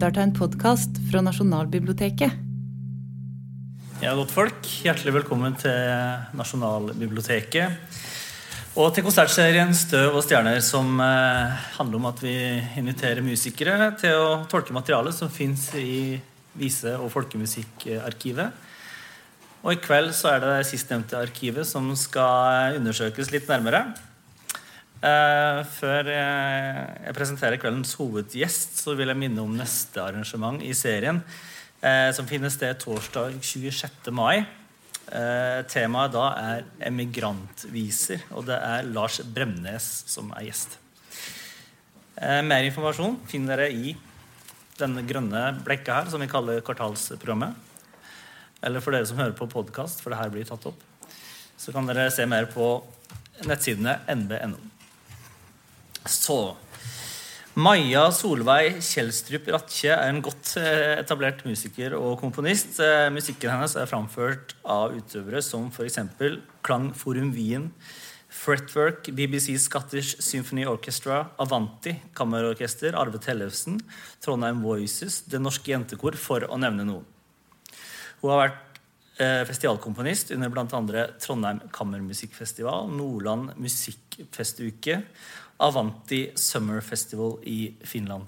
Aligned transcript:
lytter 0.00 0.14
til 0.16 0.24
en 0.24 0.32
podkast 0.32 0.98
fra 1.10 1.20
Nasjonalbiblioteket. 1.20 2.36
Ja, 4.00 4.14
godt 4.16 4.30
folk. 4.32 4.64
Hjertelig 4.80 5.12
velkommen 5.12 5.58
til 5.60 5.76
Nasjonalbiblioteket. 6.40 8.00
Og 8.80 8.94
til 8.94 9.04
konsertserien 9.04 9.74
'Støv 9.74 10.16
og 10.16 10.24
stjerner', 10.24 10.62
som 10.64 10.98
eh, 11.00 11.52
handler 11.76 11.96
om 11.96 12.06
at 12.06 12.22
vi 12.22 12.32
inviterer 12.80 13.20
musikere 13.20 13.92
til 14.00 14.16
å 14.16 14.46
tolke 14.48 14.72
materialet 14.72 15.12
som 15.12 15.28
fins 15.28 15.68
i 15.74 16.18
vise- 16.54 16.96
og 16.96 17.12
folkemusikkarkivet. 17.12 18.52
Og 19.62 19.72
i 19.72 19.82
kveld 19.84 20.14
så 20.14 20.32
er 20.32 20.40
det 20.40 20.66
sistnevnte 20.66 21.20
arkivet 21.20 21.66
som 21.66 21.94
skal 21.94 22.80
undersøkes 22.80 23.30
litt 23.32 23.48
nærmere. 23.48 23.92
Eh, 25.00 25.58
før 25.78 26.10
jeg, 26.12 26.80
jeg 27.06 27.16
presenterer 27.16 27.60
kveldens 27.60 27.94
hovedgjest, 27.96 28.82
så 28.82 28.92
vil 28.98 29.08
jeg 29.08 29.20
minne 29.22 29.40
om 29.40 29.54
neste 29.56 30.02
arrangement 30.02 30.60
i 30.60 30.74
serien 30.76 31.22
uh, 31.80 32.10
som 32.12 32.28
finner 32.28 32.52
sted 32.52 32.76
torsdag 32.82 33.38
26. 33.40 34.10
mai. 34.12 34.42
Uh, 35.10 35.64
temaet 35.72 36.12
da 36.14 36.26
er 36.38 36.68
emigrantviser, 36.90 38.28
og 38.36 38.44
det 38.50 38.60
er 38.60 38.92
Lars 38.92 39.22
Bremnes 39.24 39.88
som 40.12 40.28
er 40.36 40.50
gjest. 40.50 40.76
Eh, 42.20 42.42
mer 42.44 42.66
informasjon 42.68 43.16
finner 43.30 43.62
dere 43.62 43.72
i 43.72 43.94
denne 44.76 45.04
grønne 45.08 45.40
blekka 45.64 45.96
her, 45.96 46.10
som 46.12 46.20
vi 46.20 46.28
kaller 46.28 46.60
kvartalsprogrammet. 46.64 47.56
Eller 48.60 48.84
for 48.84 48.92
dere 48.92 49.08
som 49.08 49.16
hører 49.20 49.32
på 49.38 49.48
podkast, 49.48 50.02
for 50.04 50.12
det 50.12 50.20
her 50.20 50.32
blir 50.32 50.44
tatt 50.48 50.68
opp, 50.68 50.84
så 51.56 51.72
kan 51.72 51.88
dere 51.88 52.10
se 52.12 52.28
mer 52.28 52.50
på 52.52 52.74
nettsidene 53.48 54.02
nb.no. 54.12 54.69
Så 56.08 56.56
Maja 57.60 58.06
Solveig 58.14 58.78
Kjelstrup 58.78 59.48
Ratche 59.50 59.90
er 59.90 60.06
en 60.06 60.20
godt 60.22 60.52
eh, 60.60 60.94
etablert 61.00 61.42
musiker 61.44 61.96
og 61.98 62.14
komponist. 62.20 62.78
Eh, 62.80 63.08
musikken 63.12 63.50
hennes 63.50 63.74
er 63.76 63.90
framført 63.90 64.54
av 64.62 64.94
utøvere 64.94 65.42
som 65.42 65.66
f.eks. 65.68 65.98
Klangforum 66.64 67.32
Wien, 67.34 67.66
Fretwork, 68.30 69.10
BBC 69.12 69.58
Scottish 69.58 70.22
Symphony 70.22 70.64
Orchestra, 70.70 71.24
Avanti 71.42 71.96
Kammerorkester, 72.14 72.94
Arve 72.94 73.18
Tellefsen, 73.20 73.80
Trondheim 74.22 74.62
Voices, 74.62 75.24
Det 75.26 75.42
Norske 75.42 75.74
Jentekor, 75.74 76.14
for 76.16 76.46
å 76.46 76.60
nevne 76.62 76.86
noen. 76.86 77.04
Hun 78.22 78.30
har 78.30 78.44
vært 78.44 78.80
eh, 79.18 79.42
festivalkomponist 79.50 80.30
under 80.36 80.54
bl.a. 80.54 81.04
Trondheim 81.18 81.60
Kammermusikkfestival, 81.74 82.88
Nordland 82.94 83.58
Musikkfestuke 83.58 85.02
Avanti 85.60 86.30
Summer 86.34 86.80
Festival 86.80 87.36
i 87.44 87.74
Finland. 87.84 88.24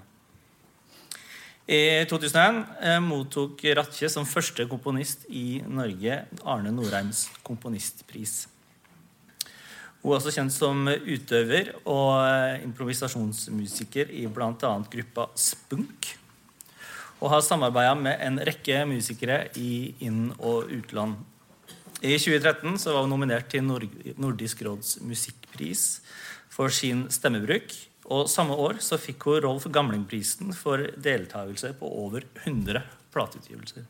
I 1.65 2.03
2001 2.09 2.65
eh, 2.83 2.99
mottok 2.99 3.61
Ratche 3.77 4.09
som 4.11 4.27
første 4.27 4.65
komponist 4.67 5.23
i 5.31 5.61
Norge 5.63 6.17
Arne 6.43 6.73
Norheims 6.75 7.29
komponistpris. 7.43 8.49
Hun 10.03 10.11
er 10.11 10.17
også 10.17 10.33
kjent 10.35 10.51
som 10.51 10.83
utøver 10.91 11.71
og 11.87 12.17
eh, 12.19 12.65
improvisasjonsmusiker 12.65 14.11
i 14.11 14.25
bl.a. 14.27 14.73
gruppa 14.91 15.29
Spunk. 15.39 16.11
Og 17.23 17.31
har 17.31 17.45
samarbeida 17.45 17.95
med 17.95 18.19
en 18.19 18.41
rekke 18.43 18.81
musikere 18.89 19.45
i 19.55 19.93
inn- 20.03 20.33
og 20.43 20.67
utland. 20.67 21.15
I 22.03 22.17
2013 22.19 22.75
var 22.91 23.05
hun 23.05 23.13
nominert 23.13 23.47
til 23.47 23.63
Nordisk 23.63 24.65
råds 24.67 24.97
musikkpris 25.07 26.01
for 26.51 26.73
sin 26.73 27.05
stemmebruk. 27.07 27.71
Og 28.11 28.27
Samme 28.27 28.57
år 28.59 28.81
så 28.83 28.99
fikk 28.99 29.23
hun 29.29 29.39
Rolf 29.45 29.69
Gamlingprisen 29.71 30.51
for 30.57 30.83
deltakelse 30.99 31.71
på 31.79 31.87
over 32.03 32.25
100 32.43 32.83
plateutgivelser. 33.13 33.87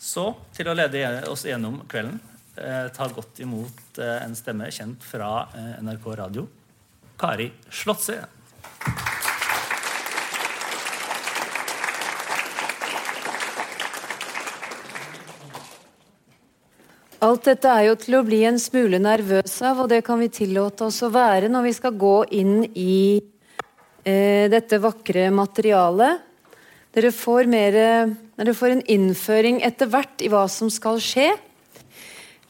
Så 0.00 0.26
til 0.56 0.72
å 0.72 0.74
lede 0.74 1.04
oss 1.30 1.46
gjennom 1.46 1.84
kvelden 1.86 2.18
eh, 2.56 2.88
ta 2.96 3.06
godt 3.14 3.38
imot 3.44 4.00
eh, 4.02 4.18
en 4.24 4.34
stemme 4.34 4.72
kjent 4.74 5.06
fra 5.06 5.30
eh, 5.54 5.78
NRK 5.84 6.10
Radio. 6.18 6.48
Kari 7.20 7.50
Slotse. 7.70 8.18
Alt 17.20 17.50
dette 17.50 17.68
er 17.68 17.84
jo 17.84 17.96
til 18.00 18.14
å 18.16 18.22
bli 18.24 18.38
en 18.48 18.56
smule 18.56 18.96
nervøs 18.96 19.58
av, 19.68 19.82
og 19.82 19.90
det 19.92 19.98
kan 20.06 20.16
vi 20.22 20.30
tillate 20.32 20.86
oss 20.86 21.02
å 21.04 21.10
være 21.12 21.50
når 21.52 21.66
vi 21.66 21.72
skal 21.76 21.98
gå 22.00 22.14
inn 22.32 22.62
i 22.72 23.20
eh, 24.08 24.46
dette 24.48 24.78
vakre 24.80 25.26
materialet. 25.36 26.22
Dere 26.96 27.10
får, 27.12 27.44
mer, 27.52 27.74
dere 28.40 28.54
får 28.56 28.72
en 28.72 28.80
innføring 28.96 29.60
etter 29.68 29.90
hvert 29.92 30.24
i 30.24 30.30
hva 30.32 30.46
som 30.48 30.70
skal 30.72 30.96
skje. 31.04 31.26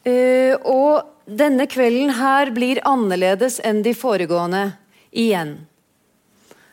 Eh, 0.06 0.54
og 0.62 1.02
denne 1.26 1.66
kvelden 1.66 2.14
her 2.20 2.52
blir 2.54 2.78
annerledes 2.86 3.58
enn 3.66 3.82
de 3.82 3.96
foregående 3.98 4.68
igjen. 5.10 5.56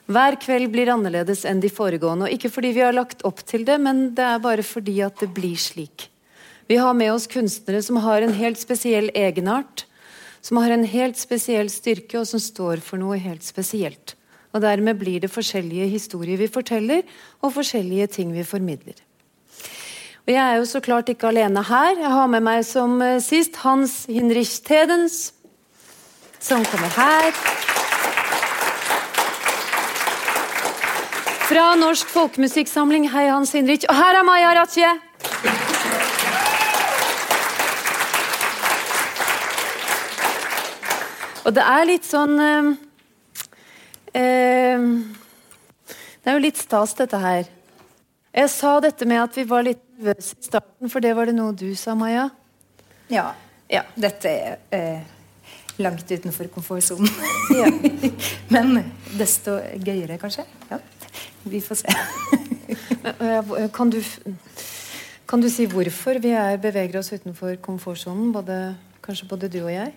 Hver 0.06 0.38
kveld 0.46 0.70
blir 0.72 0.94
annerledes 0.94 1.42
enn 1.50 1.66
de 1.66 1.74
foregående. 1.74 2.30
og 2.30 2.38
Ikke 2.38 2.54
fordi 2.54 2.76
vi 2.78 2.86
har 2.86 2.94
lagt 2.94 3.26
opp 3.26 3.42
til 3.42 3.66
det, 3.66 3.80
men 3.82 4.14
det 4.14 4.30
er 4.36 4.46
bare 4.46 4.64
fordi 4.64 5.00
at 5.02 5.18
det 5.26 5.32
blir 5.34 5.58
slik. 5.58 6.12
Vi 6.68 6.78
har 6.78 6.94
med 6.94 7.14
oss 7.14 7.28
kunstnere 7.28 7.82
som 7.82 7.98
har 8.04 8.22
en 8.22 8.34
helt 8.34 8.60
spesiell 8.60 9.12
egenart. 9.16 9.86
Som 10.42 10.58
har 10.58 10.72
en 10.72 10.84
helt 10.84 11.18
spesiell 11.18 11.70
styrke, 11.72 12.20
og 12.20 12.28
som 12.28 12.40
står 12.40 12.84
for 12.84 13.00
noe 13.00 13.18
helt 13.20 13.44
spesielt. 13.44 14.16
Og 14.56 14.62
Dermed 14.64 15.00
blir 15.00 15.24
det 15.24 15.32
forskjellige 15.32 15.88
historier 15.92 16.40
vi 16.40 16.48
forteller, 16.52 17.04
og 17.42 17.56
forskjellige 17.56 18.08
ting 18.20 18.34
vi 18.36 18.44
formidler. 18.48 19.00
Og 20.28 20.34
Jeg 20.34 20.44
er 20.44 20.56
jo 20.60 20.66
så 20.68 20.80
klart 20.84 21.10
ikke 21.10 21.30
alene 21.32 21.64
her. 21.64 21.96
Jeg 21.96 22.12
har 22.12 22.28
med 22.28 22.44
meg 22.44 22.66
som 22.68 23.02
eh, 23.02 23.20
sist 23.24 23.56
Hans 23.64 24.06
Hinrich 24.12 24.60
Tedens, 24.68 25.32
som 26.40 26.66
kommer 26.68 26.92
her. 27.00 27.32
Fra 31.48 31.76
Norsk 31.80 32.12
Folkemusikksamling. 32.12 33.08
Hei, 33.16 33.30
Hans 33.32 33.56
Hinrich. 33.56 33.88
Og 33.88 33.96
her 33.96 34.20
er 34.20 34.28
Maja 34.28 34.52
Ratje. 34.60 34.98
Og 41.48 41.54
det 41.56 41.64
er 41.64 41.86
litt 41.88 42.04
sånn 42.04 42.36
eh, 42.44 42.72
eh, 44.20 44.88
Det 46.20 46.28
er 46.28 46.36
jo 46.36 46.44
litt 46.44 46.60
stas, 46.60 46.92
dette 47.00 47.20
her. 47.24 47.48
Jeg 48.36 48.50
sa 48.52 48.74
dette 48.84 49.08
med 49.08 49.22
at 49.24 49.38
vi 49.38 49.46
var 49.48 49.64
litt 49.64 49.80
nervøse 49.98 50.36
i 50.36 50.48
starten, 50.50 50.92
for 50.92 51.02
det 51.02 51.14
var 51.16 51.30
det 51.30 51.38
noe 51.38 51.56
du 51.58 51.70
sa, 51.80 51.96
Maja? 51.98 52.28
Ja. 53.10 53.30
ja 53.72 53.86
dette 53.96 54.30
er 54.30 54.58
eh, 54.76 55.06
langt 55.80 56.12
utenfor 56.12 56.50
komfortsonen. 56.52 57.08
ja. 57.56 57.72
Men 58.54 58.92
desto 59.16 59.56
gøyere, 59.80 60.20
kanskje. 60.20 60.44
Ja. 60.68 60.82
Vi 61.48 61.62
får 61.64 61.80
se. 61.80 61.96
kan, 63.78 63.94
du, 63.94 64.02
kan 65.32 65.42
du 65.42 65.48
si 65.54 65.70
hvorfor 65.72 66.20
vi 66.20 66.36
er, 66.36 66.60
beveger 66.60 67.00
oss 67.00 67.14
utenfor 67.16 67.56
komfortsonen? 67.64 68.36
Både, 68.36 68.76
kanskje 69.08 69.30
både 69.32 69.48
du 69.56 69.62
og 69.64 69.72
jeg? 69.72 69.96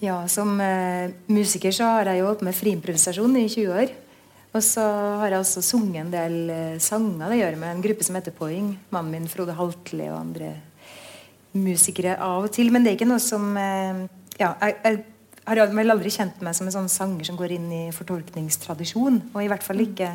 Ja, 0.00 0.22
Som 0.32 0.56
eh, 0.64 1.12
musiker 1.28 1.74
så 1.76 1.84
har 1.98 2.08
jeg 2.08 2.22
jo 2.22 2.30
holdt 2.30 2.40
med 2.46 2.56
friimprovisasjon 2.56 3.34
i 3.36 3.48
20 3.52 3.74
år. 3.82 3.90
Og 4.56 4.62
så 4.64 4.82
har 5.20 5.28
jeg 5.28 5.42
også 5.42 5.60
sunget 5.62 6.00
en 6.00 6.12
del 6.14 6.36
eh, 6.54 6.78
sanger. 6.80 7.28
Det 7.28 7.40
gjør 7.42 7.58
med 7.60 7.74
en 7.74 7.82
gruppe 7.84 8.06
som 8.06 8.16
heter 8.16 8.32
Poing. 8.32 8.70
Mannen 8.94 9.12
min 9.12 9.28
Frode 9.28 9.52
Haltli 9.58 10.06
og 10.08 10.22
andre 10.22 10.54
musikere 11.52 12.14
av 12.16 12.46
og 12.48 12.54
til. 12.54 12.72
Men 12.72 12.86
det 12.86 12.94
er 12.94 12.96
ikke 12.96 13.10
noe 13.10 13.20
som 13.20 13.52
eh, 13.60 14.00
ja, 14.40 14.54
jeg, 14.62 14.78
jeg, 14.86 15.02
har 15.50 15.74
vel 15.76 15.92
aldri 15.92 16.14
kjent 16.14 16.40
meg 16.46 16.56
som 16.56 16.70
en 16.70 16.76
sånn 16.78 16.88
sanger 16.88 17.28
som 17.28 17.36
går 17.36 17.52
inn 17.58 17.68
i 17.68 17.82
fortolkningstradisjon. 17.92 19.20
Og 19.34 19.44
i 19.44 19.50
hvert 19.52 19.66
fall 19.66 19.84
ikke 19.84 20.14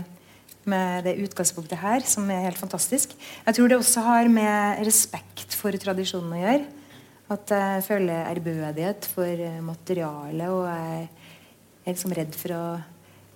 med 0.66 1.06
det 1.06 1.20
utgangspunktet 1.22 1.78
her, 1.78 2.02
som 2.10 2.26
er 2.34 2.48
helt 2.48 2.58
fantastisk. 2.58 3.14
Jeg 3.46 3.60
tror 3.60 3.70
det 3.70 3.78
også 3.78 4.02
har 4.08 4.34
med 4.34 4.82
respekt 4.90 5.54
for 5.54 5.78
tradisjonen 5.78 6.34
å 6.34 6.42
gjøre. 6.42 6.66
At 7.34 7.50
jeg 7.50 7.84
føler 7.88 8.28
ærbødighet 8.30 9.08
for 9.10 9.26
eh, 9.26 9.62
materialet, 9.66 10.50
og 10.50 10.68
jeg 10.70 11.08
er 11.86 11.96
liksom 11.96 12.14
redd 12.14 12.36
for 12.38 12.54
å 12.54 12.66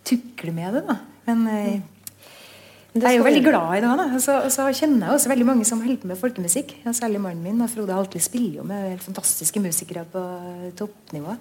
tukle 0.05 0.53
med 0.53 0.77
det. 0.77 0.83
da. 0.85 0.95
Men 1.25 1.41
jeg, 1.49 1.79
mm. 1.79 2.99
jeg 2.99 3.07
er 3.09 3.17
jo 3.17 3.25
veldig 3.25 3.43
glad 3.47 3.71
i 3.77 3.81
det. 3.81 3.93
da. 4.01 4.05
Og 4.13 4.21
så, 4.21 4.35
og 4.45 4.53
så 4.53 4.67
kjenner 4.77 5.07
jeg 5.07 5.17
også 5.17 5.31
veldig 5.33 5.47
mange 5.49 5.65
som 5.65 5.81
holder 5.81 6.03
på 6.03 6.11
med 6.11 6.21
folkemusikk. 6.21 6.75
Ja, 6.85 6.93
særlig 6.93 7.23
mannen 7.23 7.41
min. 7.45 7.65
Frode 7.71 7.97
Haltli 7.97 8.21
spiller 8.21 8.61
jo 8.61 8.67
med 8.69 8.91
helt 8.91 9.05
fantastiske 9.05 9.63
musikere 9.63 10.05
på 10.13 10.21
toppnivå. 10.77 11.37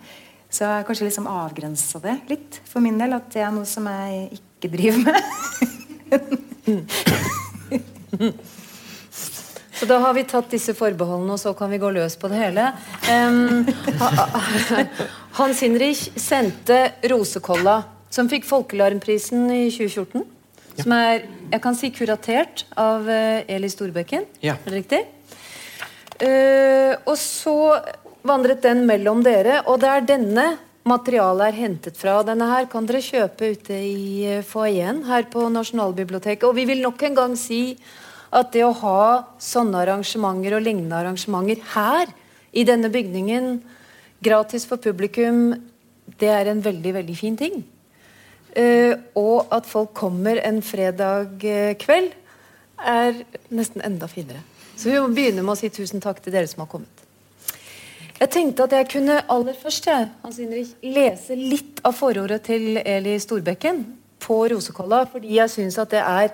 Så 0.49 0.65
jeg 0.65 0.73
har 0.73 0.87
kanskje 0.89 1.11
liksom 1.11 1.29
avgrensa 1.29 2.01
det 2.01 2.17
litt 2.31 2.63
for 2.65 2.81
min 2.85 2.97
del. 3.01 3.13
At 3.19 3.29
det 3.35 3.45
er 3.45 3.53
noe 3.53 3.69
som 3.69 3.85
jeg 3.93 4.41
ikke 4.41 4.73
driver 4.73 5.01
med. 5.05 5.21
Så 9.79 9.87
da 9.87 10.01
har 10.03 10.15
vi 10.17 10.25
tatt 10.27 10.51
disse 10.51 10.75
forbeholdene, 10.75 11.37
og 11.37 11.39
så 11.39 11.53
kan 11.55 11.71
vi 11.71 11.79
gå 11.79 11.91
løs 11.95 12.17
på 12.19 12.31
det 12.33 12.41
hele. 12.41 12.65
Um, 13.07 13.63
Hans 15.39 15.63
Hinrich 15.63 16.09
sendte 16.19 16.81
Rosekolla, 17.13 17.85
som 18.11 18.31
fikk 18.31 18.49
Folkelarmprisen 18.49 19.47
i 19.55 19.69
2014. 19.71 20.25
som 20.79 20.95
er 20.95 21.27
jeg 21.49 21.63
kan 21.65 21.77
si 21.79 21.89
kuratert 21.95 22.67
av 22.79 23.07
eh, 23.11 23.47
Eli 23.51 23.71
Storbekken. 23.73 24.27
Ja. 24.45 24.59
Er 24.59 24.69
det 24.69 24.83
riktig? 24.83 25.01
Uh, 26.19 26.99
og 27.07 27.15
så 27.21 27.55
vandret 28.27 28.65
den 28.67 28.83
mellom 28.89 29.23
dere, 29.25 29.63
og 29.71 29.79
det 29.83 29.93
er 29.93 30.09
denne 30.09 30.49
materialet 30.89 31.53
er 31.53 31.59
hentet 31.61 31.99
fra. 32.01 32.19
Denne 32.27 32.51
her 32.51 32.67
kan 32.71 32.87
dere 32.89 33.05
kjøpe 33.05 33.53
ute 33.55 33.79
i 33.79 34.27
uh, 34.27 34.45
foajeen 34.47 35.05
her 35.09 35.29
på 35.31 35.47
Nasjonalbiblioteket. 35.55 36.49
Og 36.51 36.59
vi 36.59 36.67
vil 36.69 36.83
nok 36.85 37.07
en 37.07 37.19
gang 37.23 37.39
si 37.39 37.63
at 38.35 38.53
det 38.53 38.65
å 38.67 38.77
ha 38.83 39.03
sånne 39.41 39.83
arrangementer 39.85 40.59
og 40.59 40.65
lignende 40.67 40.99
arrangementer 40.99 41.63
her 41.75 42.13
i 42.53 42.65
denne 42.69 42.91
bygningen, 42.93 43.59
gratis 44.25 44.67
for 44.69 44.81
publikum, 44.83 45.57
det 46.21 46.31
er 46.33 46.51
en 46.51 46.63
veldig, 46.65 46.95
veldig 47.01 47.17
fin 47.17 47.37
ting. 47.39 47.63
Uh, 48.59 48.97
og 49.19 49.53
at 49.55 49.69
folk 49.69 49.93
kommer 49.97 50.41
en 50.43 50.63
fredag 50.65 51.45
eh, 51.47 51.75
kveld, 51.79 52.15
er 52.79 53.21
nesten 53.55 53.83
enda 53.85 54.09
finere. 54.11 54.41
Så 54.79 54.89
vi 54.91 54.99
må 55.03 55.11
begynne 55.11 55.43
med 55.43 55.57
å 55.57 55.59
si 55.59 55.71
tusen 55.75 56.03
takk 56.03 56.21
til 56.23 56.35
dere 56.35 56.49
som 56.51 56.63
har 56.63 56.71
kommet. 56.71 57.05
Jeg 58.19 58.31
tenkte 58.35 58.65
at 58.67 58.75
jeg 58.75 58.89
kunne 58.91 59.21
aller 59.31 59.55
først 59.59 59.87
Hans 60.23 60.39
Inrich, 60.43 60.73
lese 60.83 61.37
litt 61.39 61.79
av 61.87 61.95
forordet 61.99 62.41
til 62.49 62.81
Eli 62.83 63.15
Storbekken 63.23 63.85
på 64.23 64.41
Rosekolla, 64.51 65.05
fordi 65.11 65.37
jeg 65.37 65.53
syns 65.53 65.79
at 65.79 65.93
det 65.95 66.03
er 66.03 66.33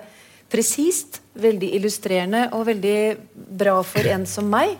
presist, 0.55 1.19
veldig 1.35 1.73
illustrerende 1.75 2.47
og 2.55 2.69
veldig 2.69 2.99
bra 3.59 3.81
for 3.83 4.07
en 4.07 4.23
som 4.29 4.47
meg, 4.47 4.77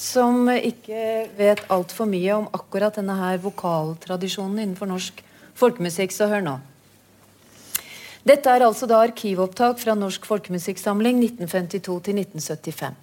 som 0.00 0.48
ikke 0.48 1.28
vet 1.36 1.60
altfor 1.68 2.08
mye 2.08 2.38
om 2.38 2.48
akkurat 2.56 2.96
denne 2.96 3.18
her 3.18 3.36
vokaltradisjonen 3.42 4.62
innenfor 4.62 4.88
norsk 4.88 5.20
folkemusikk. 5.60 6.14
Så 6.16 6.30
hør 6.30 6.46
nå. 6.46 6.56
Dette 8.24 8.52
er 8.52 8.64
altså 8.64 8.88
da 8.88 9.00
arkivopptak 9.00 9.78
fra 9.80 9.94
Norsk 9.96 10.26
folkemusikksamling 10.28 11.22
1952 11.24 12.00
til 12.04 12.20
1975. 12.20 12.98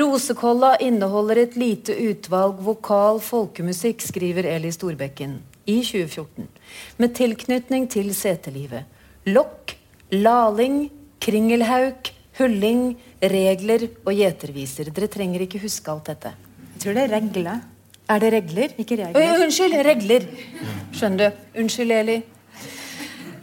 Rosekolla 0.00 0.70
inneholder 0.80 1.42
et 1.42 1.58
lite 1.60 1.96
utvalg 2.08 2.62
vokal 2.64 3.20
folkemusikk, 3.20 4.00
skriver 4.00 4.48
Eli 4.48 4.70
Storbekken 4.72 5.36
i 5.68 5.82
2014, 5.84 6.48
med 6.96 7.12
tilknytning 7.18 7.84
til 7.92 8.08
setelivet. 8.16 8.88
Lokk, 9.28 9.76
laling, 10.12 10.90
kringelhauk, 11.22 12.12
hulling, 12.38 12.92
regler 13.22 13.88
og 14.04 14.12
gjeterviser. 14.16 14.90
Dere 14.92 15.08
trenger 15.10 15.44
ikke 15.46 15.62
huske 15.62 15.92
alt 15.92 16.10
dette. 16.12 16.34
Jeg 16.74 16.84
tror 16.84 16.98
det 16.98 17.06
er 17.06 17.14
regler. 17.16 17.62
Er 18.10 18.20
det 18.20 18.32
regler? 18.34 18.76
Ikke 18.82 18.98
regler. 18.98 19.16
Øy, 19.16 19.44
unnskyld, 19.46 19.76
regler. 19.86 20.28
Skjønner 20.92 21.24
du. 21.24 21.42
Unnskyld, 21.62 21.96
Eli. 21.96 22.20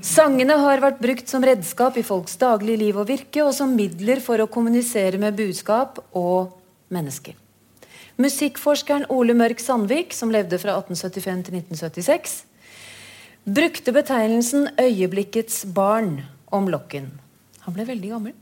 Sangene 0.06 0.56
har 0.62 0.82
vært 0.84 1.02
brukt 1.02 1.30
som 1.32 1.44
redskap 1.44 1.98
i 2.00 2.06
folks 2.06 2.38
daglige 2.40 2.80
liv 2.82 2.98
og 2.98 3.08
virke, 3.10 3.44
og 3.44 3.54
som 3.56 3.74
midler 3.76 4.22
for 4.24 4.40
å 4.40 4.48
kommunisere 4.52 5.20
med 5.22 5.36
budskap 5.38 6.00
og 6.16 6.56
mennesker. 6.94 7.36
Musikkforskeren 8.20 9.08
Ole 9.16 9.36
Mørk 9.38 9.62
Sandvik, 9.64 10.14
som 10.16 10.32
levde 10.32 10.60
fra 10.60 10.76
1875 10.80 11.44
til 11.48 11.60
1976, 11.62 12.34
brukte 13.48 13.96
betegnelsen 13.96 14.68
'øyeblikkets 14.76 15.66
barn' 15.66 16.20
om 16.56 16.70
Lokken. 16.72 17.10
Han 17.66 17.76
ble 17.76 17.86
veldig 17.88 18.14
gammel. 18.14 18.38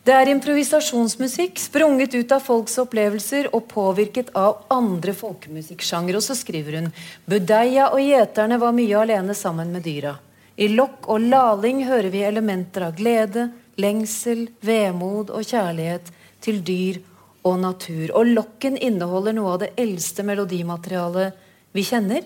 Det 0.00 0.14
er 0.16 0.30
improvisasjonsmusikk 0.32 1.58
sprunget 1.60 2.14
ut 2.16 2.32
av 2.32 2.40
folks 2.40 2.78
opplevelser 2.80 3.50
og 3.52 3.66
påvirket 3.68 4.30
av 4.38 4.62
andre 4.72 5.12
folkemusikksjangre. 5.16 6.16
Og 6.16 6.24
så 6.24 6.36
skriver 6.38 6.78
hun 6.78 6.88
Budeia 7.28 7.90
og 7.92 8.00
gjeterne 8.00 8.56
var 8.62 8.72
mye 8.76 9.02
alene 9.02 9.36
sammen 9.36 9.74
med 9.74 9.84
dyra. 9.84 10.14
I 10.60 10.70
lokk 10.72 11.08
og 11.12 11.26
laling 11.28 11.84
hører 11.88 12.10
vi 12.12 12.24
elementer 12.24 12.88
av 12.88 12.96
glede, 12.96 13.50
lengsel, 13.80 14.46
vemod 14.64 15.30
og 15.32 15.44
kjærlighet 15.46 16.10
til 16.44 16.60
dyr 16.64 17.00
og 17.44 17.60
natur. 17.60 18.10
Og 18.16 18.32
lokken 18.32 18.76
inneholder 18.80 19.36
noe 19.36 19.54
av 19.54 19.62
det 19.64 19.72
eldste 19.80 20.24
melodimaterialet 20.26 21.36
vi 21.76 21.84
kjenner. 21.86 22.24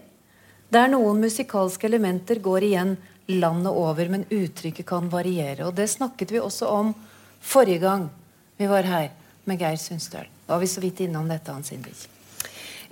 Der 0.75 0.91
noen 0.91 1.21
musikalske 1.23 1.87
elementer 1.87 2.41
går 2.43 2.67
igjen 2.71 2.97
landet 3.27 3.73
over, 3.73 4.09
men 4.09 4.25
uttrykket 4.31 4.87
kan 4.87 5.09
variere. 5.09 5.67
Og 5.67 5.75
det 5.75 5.89
snakket 5.89 6.33
vi 6.33 6.41
også 6.41 6.69
om 6.69 6.93
forrige 7.41 7.83
gang 7.85 8.09
vi 8.57 8.67
var 8.71 8.87
her 8.89 9.11
med 9.45 9.61
Geir 9.61 9.77
Sundstøl. 9.81 10.29
Da 10.47 10.55
var 10.55 10.61
vi 10.61 10.69
så 10.71 10.81
vidt 10.81 11.01
innom 11.01 11.29
dette, 11.29 11.53
Hans 11.53 11.73
Indrik. 11.73 12.09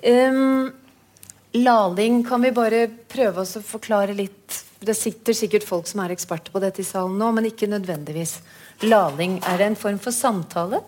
Um, 0.02 0.72
laling 1.52 2.24
kan 2.24 2.42
vi 2.42 2.52
bare 2.52 2.86
prøve 3.08 3.44
oss 3.44 3.56
å 3.60 3.62
forklare 3.64 4.16
litt. 4.16 4.64
Det 4.82 4.96
sitter 4.98 5.36
sikkert 5.36 5.66
folk 5.68 5.86
som 5.86 6.02
er 6.02 6.14
eksperter 6.14 6.52
på 6.52 6.62
dette 6.64 6.82
i 6.82 6.86
salen 6.86 7.20
nå, 7.20 7.28
men 7.36 7.46
ikke 7.52 7.70
nødvendigvis. 7.70 8.40
Laling, 8.88 9.38
er 9.46 9.60
det 9.60 9.70
en 9.70 9.78
form 9.78 10.00
for 10.02 10.16
samtale? 10.16 10.82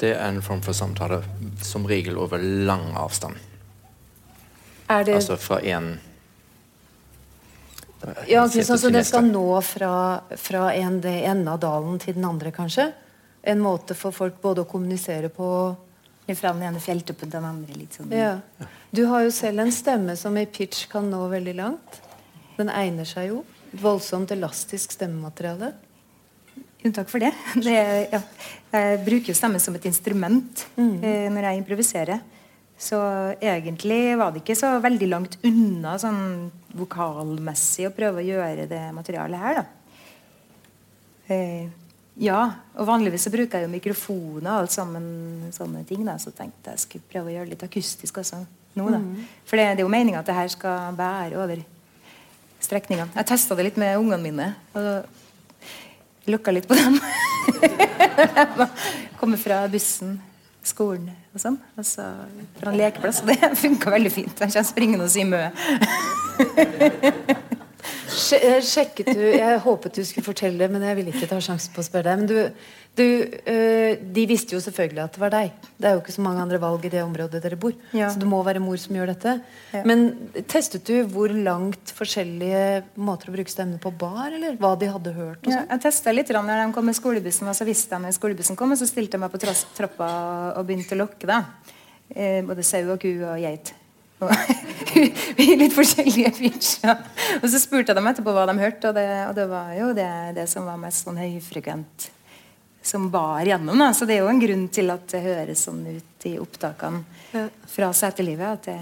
Det 0.00 0.14
er 0.14 0.24
en 0.30 0.42
form 0.42 0.62
for 0.64 0.74
samtale 0.74 1.20
som 1.62 1.84
regel 1.86 2.16
over 2.18 2.40
lang 2.40 2.94
avstand. 2.98 3.36
Er 4.90 5.04
det 5.04 5.18
Altså 5.20 5.36
fra 5.40 5.60
en 5.60 5.98
Ja, 8.28 8.44
ikke 8.46 8.78
som 8.78 8.92
det 8.92 9.04
skal 9.08 9.26
nå 9.28 9.46
fra, 9.64 9.94
fra 10.40 10.66
en 10.74 11.00
det 11.04 11.14
enden 11.24 11.48
av 11.52 11.60
dalen 11.62 11.98
til 12.02 12.16
den 12.18 12.26
andre, 12.28 12.52
kanskje? 12.54 12.90
En 13.44 13.60
måte 13.60 13.96
for 13.96 14.14
folk 14.16 14.40
både 14.42 14.64
å 14.64 14.68
kommunisere 14.68 15.28
på 15.32 15.48
Fra 16.24 16.54
den 16.54 16.62
ene 16.64 16.80
fjelltuppen 16.80 17.28
til 17.28 17.36
den 17.36 17.44
andre. 17.44 17.74
litt 17.76 17.98
sånn. 17.98 18.12
ja. 18.12 18.38
Du 18.94 19.02
har 19.10 19.26
jo 19.26 19.32
selv 19.34 19.60
en 19.60 19.72
stemme 19.74 20.14
som 20.16 20.36
i 20.40 20.46
pitch 20.46 20.86
kan 20.88 21.10
nå 21.10 21.26
veldig 21.28 21.54
langt. 21.58 21.98
Den 22.56 22.70
egner 22.72 23.04
seg 23.04 23.28
jo. 23.28 23.42
Voldsomt 23.82 24.30
elastisk 24.32 24.94
stemmemateriale. 24.94 25.74
Unntak 26.84 27.10
for 27.10 27.20
det. 27.20 27.32
det 27.66 27.76
ja. 28.12 28.20
Jeg 28.72 29.02
bruker 29.04 29.36
stemmen 29.36 29.60
som 29.60 29.76
et 29.76 29.84
instrument 29.88 30.64
eh, 30.78 31.28
når 31.32 31.48
jeg 31.50 31.60
improviserer. 31.60 32.22
Så 32.78 32.98
egentlig 33.38 34.16
var 34.18 34.32
det 34.34 34.42
ikke 34.42 34.58
så 34.58 34.74
veldig 34.82 35.08
langt 35.08 35.38
unna 35.46 35.94
sånn 36.00 36.50
vokalmessig 36.74 37.86
å 37.88 37.94
prøve 37.94 38.20
å 38.20 38.26
gjøre 38.26 38.66
det 38.70 38.82
materialet 38.96 39.44
her, 39.44 39.60
da. 39.62 39.64
Eh, 41.32 41.70
ja, 42.20 42.40
og 42.78 42.86
vanligvis 42.86 43.24
så 43.26 43.32
bruker 43.32 43.58
jeg 43.58 43.66
jo 43.66 43.72
mikrofoner 43.72 44.50
og 44.50 44.64
alt 44.64 44.74
sammen 44.74 45.06
sånne 45.54 45.84
ting, 45.88 46.04
da. 46.06 46.18
Så 46.22 46.34
tenkte 46.34 46.74
jeg 46.74 46.84
skulle 46.84 47.10
prøve 47.10 47.30
å 47.30 47.36
gjøre 47.36 47.48
det 47.48 47.56
litt 47.56 47.66
akustisk 47.66 48.20
også 48.22 48.42
nå, 48.74 48.88
da. 48.90 49.00
For 49.46 49.58
det, 49.58 49.70
det 49.78 49.82
er 49.82 49.86
jo 49.86 49.94
meninga 49.94 50.20
at 50.20 50.30
det 50.30 50.36
her 50.36 50.50
skal 50.52 50.98
bære 50.98 51.38
over 51.40 51.62
strekninga. 52.64 53.08
Jeg 53.14 53.28
testa 53.28 53.56
det 53.58 53.68
litt 53.68 53.80
med 53.80 53.98
ungene 54.00 54.22
mine. 54.22 54.50
Og 54.78 56.30
lukka 56.30 56.54
litt 56.54 56.68
på 56.68 56.76
dem. 56.78 56.98
Kommer 59.20 59.40
fra 59.40 59.64
bussen, 59.70 60.16
skolen 60.68 61.10
og 61.34 61.42
sånn. 61.42 61.58
Og 61.78 61.86
så 61.88 62.08
fra 62.60 62.72
en 62.72 62.78
lekeplass. 62.80 63.22
Og 63.24 63.32
det 63.32 63.52
funka 63.64 63.94
veldig 63.94 64.12
fint. 64.12 64.44
Han 64.44 64.52
kommer 64.52 64.68
springende 64.68 65.08
og 65.08 65.14
sier 65.14 65.28
mø. 65.28 65.42
Sje- 68.08 68.60
Sjekket 68.64 69.10
du 69.14 69.20
Jeg 69.34 69.58
håpet 69.64 69.94
du 69.98 70.04
skulle 70.06 70.24
fortelle 70.26 70.58
det, 70.58 70.70
men 70.72 70.82
jeg 70.86 70.96
ville 70.98 71.12
ikke 71.12 71.28
ta 71.30 71.38
sjansen 71.42 71.74
på 71.74 71.82
å 71.82 71.86
spørre 71.86 72.08
deg. 72.08 72.22
Men 72.22 72.28
du, 72.30 72.38
du 72.96 73.04
eh, 73.50 73.98
De 74.14 74.24
visste 74.30 74.54
jo 74.56 74.60
selvfølgelig 74.64 75.02
at 75.04 75.16
det 75.16 75.22
var 75.24 75.32
deg. 75.34 75.52
Det 75.76 75.88
er 75.90 75.96
jo 75.96 76.02
ikke 76.04 76.14
så 76.16 76.24
mange 76.24 76.40
andre 76.44 76.60
valg 76.62 76.84
i 76.88 76.92
det 76.94 77.02
området 77.04 77.42
dere 77.44 77.58
bor. 77.60 77.74
Ja. 77.96 78.08
Så 78.14 78.22
det 78.22 78.28
må 78.30 78.40
være 78.46 78.62
mor 78.64 78.78
som 78.80 78.96
gjør 78.96 79.12
dette. 79.12 79.36
Ja. 79.74 79.82
Men 79.88 80.06
testet 80.50 80.86
du 80.88 80.96
hvor 81.12 81.32
langt 81.34 81.92
forskjellige 81.98 82.64
måter 82.96 83.30
å 83.32 83.36
bruke 83.36 83.52
stemmene 83.52 83.82
på 83.82 83.92
bar, 84.00 84.32
eller 84.32 84.56
hva 84.62 84.74
de 84.80 84.90
hadde 84.94 85.14
hørt? 85.18 85.42
og 85.44 85.52
Ja, 85.52 85.60
sånn? 85.62 85.70
jeg 85.74 85.84
testa 85.88 86.14
litt 86.16 86.32
grann 86.32 86.48
når 86.48 86.64
de 86.64 86.72
kom 86.78 86.88
med 86.90 86.96
skolebussen. 86.98 87.48
Og 87.52 87.58
så 87.58 87.68
visste 87.68 87.96
jeg 87.98 88.06
når 88.06 88.16
skolebussen 88.16 88.56
kom, 88.58 88.72
og 88.72 88.80
så 88.80 88.88
stilte 88.88 89.18
jeg 89.18 89.26
meg 89.26 89.32
på 89.34 89.42
trappa 89.76 90.10
og 90.56 90.66
begynte 90.68 90.96
å 90.96 91.02
lokke. 91.04 91.26
da 91.28 91.42
eh, 92.14 92.40
Både 92.46 92.62
sau 92.66 92.84
og 92.94 93.00
ku 93.02 93.10
og 93.24 93.40
geit. 93.42 93.74
I 95.44 95.56
litt 95.58 95.74
forskjellige 95.74 96.30
pitcher. 96.38 97.00
Og 97.42 97.46
så 97.50 97.58
spurte 97.60 97.90
jeg 97.92 97.98
dem 97.98 98.06
etterpå 98.10 98.32
hva 98.34 98.44
de 98.48 98.54
hørte, 98.60 98.90
og 98.90 98.96
det, 98.96 99.06
og 99.28 99.34
det 99.36 99.46
var 99.50 99.72
jo 99.76 99.88
det, 99.96 100.10
det 100.38 100.44
som 100.50 100.66
var 100.68 100.78
mest 100.80 101.04
sånn 101.06 101.18
høyfrekvent. 101.20 102.10
Som 102.84 103.08
bar 103.12 103.44
gjennom. 103.48 103.78
Da. 103.80 103.90
Så 103.96 104.04
det 104.08 104.18
er 104.18 104.24
jo 104.24 104.30
en 104.32 104.42
grunn 104.42 104.66
til 104.72 104.92
at 104.92 105.06
det 105.12 105.22
høres 105.24 105.64
sånn 105.68 105.80
ut 105.88 106.26
i 106.28 106.34
opptakene 106.40 107.00
Ja. 107.32 107.46
fra 107.72 107.88
setelivet. 107.96 108.58
At 108.58 108.68
det, 108.68 108.76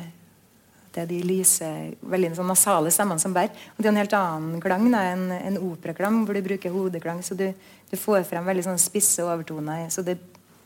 det 0.92 1.04
er 1.04 1.06
de 1.12 1.20
lyse, 1.24 1.68
veldig 2.02 2.32
sånn 2.36 2.50
nasale 2.50 2.90
stemmene 2.92 3.22
som 3.22 3.34
bærer. 3.34 3.54
Og 3.76 3.78
det 3.78 3.88
er 3.88 3.94
en 3.94 4.00
helt 4.02 4.16
annen 4.18 4.58
klang 4.64 4.88
da, 4.92 5.04
enn 5.14 5.30
en 5.38 5.60
operaklang, 5.70 6.24
hvor 6.26 6.34
du 6.34 6.42
bruker 6.44 6.74
hodeklang. 6.74 7.22
Så 7.22 7.38
du, 7.38 7.46
du 7.90 7.96
får 7.96 8.26
frem 8.28 8.44
veldig 8.50 8.66
sånn 8.66 8.82
spisse 8.82 9.22
overtoner. 9.24 9.86
Så 9.94 10.02
det, 10.06 10.18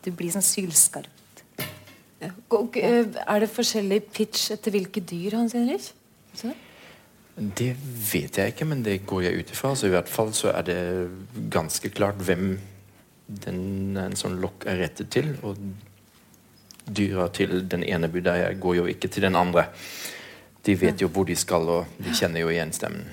du 0.02 0.10
blir 0.16 0.32
sånn 0.32 0.44
sylskarpt. 0.44 1.12
Og, 2.48 2.76
eh, 2.76 3.04
er 3.26 3.40
det 3.40 3.50
forskjellig 3.52 4.02
pitch 4.14 4.50
etter 4.54 4.72
hvilke 4.72 5.00
dyr, 5.04 5.36
Hans 5.36 5.52
Henrik? 5.52 5.92
Så? 6.34 6.52
Det 7.36 7.76
vet 8.12 8.38
jeg 8.38 8.54
ikke, 8.54 8.64
men 8.64 8.82
det 8.82 9.06
går 9.06 9.22
jeg 9.26 9.38
ut 9.38 9.50
ifra. 9.52 9.74
Så 9.76 9.86
I 9.86 9.92
hvert 9.92 10.08
fall 10.08 10.32
så 10.32 10.48
er 10.56 10.62
det 10.62 11.10
ganske 11.52 11.90
klart 11.92 12.16
hvem 12.16 12.58
den, 13.44 13.96
en 14.00 14.16
sånn 14.16 14.40
lokk 14.40 14.64
er 14.66 14.80
rettet 14.80 15.10
til. 15.12 15.34
Og 15.44 15.56
dyra 16.86 17.28
til 17.28 17.68
den 17.68 17.84
ene 17.84 18.08
budeier 18.08 18.54
går 18.60 18.74
jo 18.76 18.86
ikke 18.86 19.08
til 19.12 19.22
den 19.28 19.36
andre. 19.36 19.66
De 20.66 20.80
vet 20.80 21.00
jo 21.02 21.08
hvor 21.12 21.24
de 21.28 21.36
skal, 21.36 21.68
og 21.68 21.86
de 22.02 22.14
kjenner 22.16 22.40
jo 22.40 22.48
igjen 22.48 22.72
stemmen. 22.72 23.04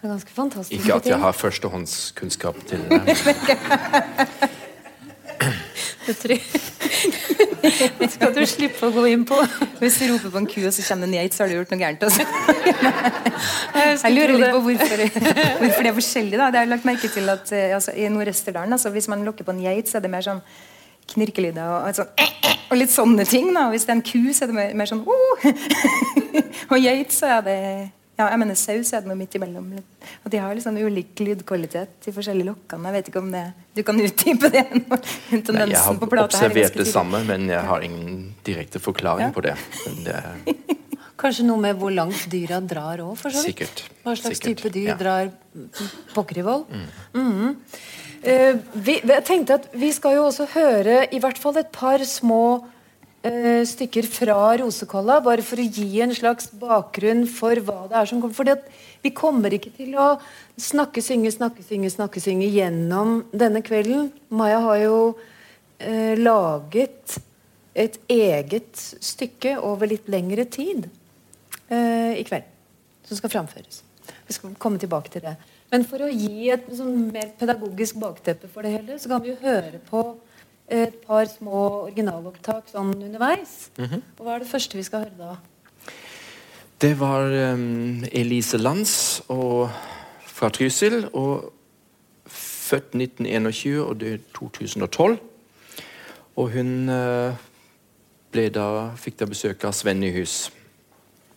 Det 0.00 0.08
er 0.08 0.12
ganske 0.12 0.32
fantastisk. 0.32 0.76
Ikke 0.80 0.94
at 0.94 1.06
jeg 1.06 1.18
har 1.20 1.32
førstehåndskunnskap 1.32 2.56
til 2.68 2.78
det. 2.90 3.16
Det 8.00 8.08
skal 8.14 8.32
du 8.34 8.40
slippe 8.48 8.88
å 8.88 8.94
gå 8.94 9.04
inn 9.10 9.24
på. 9.28 9.36
Hvis 9.80 9.98
du 10.00 10.06
roper 10.10 10.32
på 10.32 10.40
en 10.40 10.48
ku, 10.48 10.58
og 10.64 10.72
så 10.74 10.84
kommer 10.86 11.06
den 11.08 11.18
en 11.18 11.24
hit, 11.26 11.36
så 11.36 11.44
har 11.44 11.52
du 11.52 11.56
gjort 11.58 11.74
noe 11.74 11.80
gærent. 11.80 12.02
Altså. 12.06 12.22
Jeg 14.04 14.14
lurer 14.14 14.34
litt 14.36 14.56
på 14.56 14.62
hvorfor, 14.64 15.04
hvorfor 15.60 15.86
det 15.86 15.92
er 15.92 15.96
forskjellig. 16.00 16.36
da. 16.36 16.48
Det 16.50 16.60
har 16.60 16.66
jeg 16.66 16.72
lagt 16.72 16.88
merke 16.88 17.12
til 17.12 17.32
at 17.32 17.52
eh, 17.56 17.76
altså, 17.76 17.94
I 17.96 18.08
Nord-Østerdalen, 18.12 18.76
altså, 18.76 18.92
hvis 18.94 19.08
man 19.12 19.24
lokker 19.26 19.46
på 19.46 19.54
en 19.54 19.62
geit, 19.64 19.88
så 19.90 19.98
er 19.98 20.06
det 20.06 20.12
mer 20.12 20.26
sånn 20.26 20.42
knirkelyder 21.10 21.64
og, 21.66 21.94
sånn, 21.96 22.10
og 22.70 22.76
litt 22.78 22.92
sånne 22.94 23.26
ting. 23.28 23.52
da. 23.56 23.68
Hvis 23.72 23.86
det 23.88 23.94
er 23.94 23.98
en 23.98 24.04
ku, 24.06 24.20
så 24.36 24.46
er 24.46 24.52
det 24.52 24.58
mer, 24.58 24.76
mer 24.82 24.90
sånn 24.90 25.04
oh! 25.06 25.48
Og 26.70 26.78
geit, 26.78 27.14
så 27.14 27.32
er 27.38 27.46
det 27.46 27.58
ja, 28.20 28.26
jeg 28.34 28.40
mener 28.42 28.58
Saus 28.58 28.90
er 28.92 29.04
det 29.04 29.08
noe 29.08 29.18
midt 29.18 29.34
imellom. 29.38 29.70
Og 30.24 30.32
De 30.32 30.40
har 30.42 30.56
liksom 30.56 30.76
ulik 30.76 31.22
lydkvalitet 31.24 32.10
i 32.10 32.12
forskjellige 32.14 32.50
lokkene. 32.50 32.90
Jeg 32.90 32.96
vet 32.98 33.10
ikke 33.12 33.22
om 33.22 33.30
det, 33.32 33.44
Du 33.76 33.82
kan 33.86 34.00
utdype 34.02 34.50
det? 34.52 34.64
Nei, 34.76 35.70
jeg 35.72 35.80
har 35.80 36.24
observert 36.24 36.76
det 36.76 36.88
samme, 36.90 37.22
men 37.28 37.48
jeg 37.48 37.62
har 37.70 37.86
ingen 37.86 38.34
direkte 38.46 38.82
forklaring 38.82 39.30
ja. 39.30 39.34
på 39.36 39.44
det. 39.46 39.56
det 40.04 40.20
Kanskje 41.20 41.44
noe 41.44 41.60
med 41.60 41.76
hvor 41.76 41.92
langt 41.92 42.26
dyra 42.32 42.60
drar 42.64 43.02
òg, 43.04 43.12
for 43.20 43.32
så 43.32 43.44
vidt? 43.44 43.60
Sikkert. 43.60 43.82
Hva 44.04 44.14
slags 44.16 44.40
Sikkert. 44.40 44.62
type 44.62 44.72
dyr 44.72 44.92
ja. 44.92 44.98
drar 45.00 45.32
pokker 46.14 46.40
i 46.40 46.44
vold? 46.46 46.66
Mm. 46.68 46.86
Mm 47.14 47.32
-hmm. 47.32 47.56
uh, 48.24 48.60
vi, 48.74 49.00
jeg 49.04 49.24
tenkte 49.24 49.54
at 49.60 49.68
vi 49.72 49.92
skal 49.92 50.16
jo 50.16 50.26
også 50.26 50.46
høre 50.54 51.06
i 51.12 51.18
hvert 51.18 51.38
fall 51.38 51.56
et 51.56 51.72
par 51.72 52.04
små 52.04 52.64
uh, 53.26 53.62
stykker 53.66 54.06
fra 54.08 54.36
Rosekolla, 54.60 55.20
bare 55.24 55.44
for 55.46 55.60
å 55.60 55.66
gi 55.66 56.00
en 56.04 56.14
slags 56.16 56.50
bakgrunn 56.60 57.26
for 57.30 57.60
hva 57.66 57.84
det 57.90 57.98
er 58.00 58.10
som 58.10 58.22
kommer. 58.22 58.36
For 58.36 59.04
vi 59.04 59.12
kommer 59.16 59.56
ikke 59.56 59.72
til 59.76 59.96
å 60.00 60.12
snakke, 60.60 61.02
synge, 61.04 61.32
snakke, 61.34 61.64
synge, 61.66 61.92
snakke, 61.94 62.22
synge 62.22 62.50
gjennom 62.52 63.20
denne 63.32 63.64
kvelden. 63.66 64.10
Maja 64.32 64.62
har 64.66 64.80
jo 64.84 64.96
uh, 65.12 66.14
laget 66.20 67.20
et 67.80 68.00
eget 68.10 68.80
stykke 69.00 69.56
over 69.62 69.88
litt 69.90 70.08
lengre 70.10 70.44
tid 70.50 70.88
uh, 71.70 72.12
i 72.16 72.24
kveld. 72.26 72.48
Som 73.06 73.18
skal 73.18 73.32
framføres. 73.32 73.82
Vi 74.26 74.36
skal 74.36 74.54
komme 74.62 74.78
tilbake 74.78 75.10
til 75.10 75.24
det. 75.24 75.36
Men 75.70 75.84
for 75.86 76.02
å 76.02 76.10
gi 76.10 76.50
et 76.50 76.66
sånn, 76.74 77.10
mer 77.14 77.30
pedagogisk 77.38 78.00
bakteppe 78.02 78.50
for 78.50 78.66
det 78.66 78.74
hele, 78.74 78.98
så 78.98 79.10
kan 79.10 79.22
vi 79.22 79.30
jo 79.32 79.38
høre 79.42 79.78
på 79.86 80.02
et 80.70 81.00
par 81.06 81.26
små 81.26 81.62
originalopptak 81.84 82.68
sånn 82.70 82.94
underveis. 82.94 83.70
Mm 83.78 83.86
-hmm. 83.86 84.02
Og 84.18 84.26
Hva 84.26 84.34
er 84.34 84.38
det 84.38 84.48
første 84.48 84.76
vi 84.76 84.82
skal 84.82 85.00
høre 85.00 85.18
da? 85.18 85.36
Det 86.80 86.94
var 87.00 87.52
um, 87.52 88.04
Elise 88.12 88.58
Lands 88.58 89.22
og, 89.28 89.70
fra 90.26 90.48
Trysil. 90.48 91.08
og 91.12 91.52
Født 92.70 92.94
1921 92.94 93.84
og 93.84 94.00
død 94.00 94.18
2012. 94.34 95.18
Og 96.36 96.50
hun 96.50 96.88
uh, 96.88 97.34
da, 98.32 98.90
fikk 98.96 99.18
da 99.18 99.26
besøk 99.26 99.64
av 99.64 99.72
Sven 99.72 100.00
Nyhus. 100.00 100.52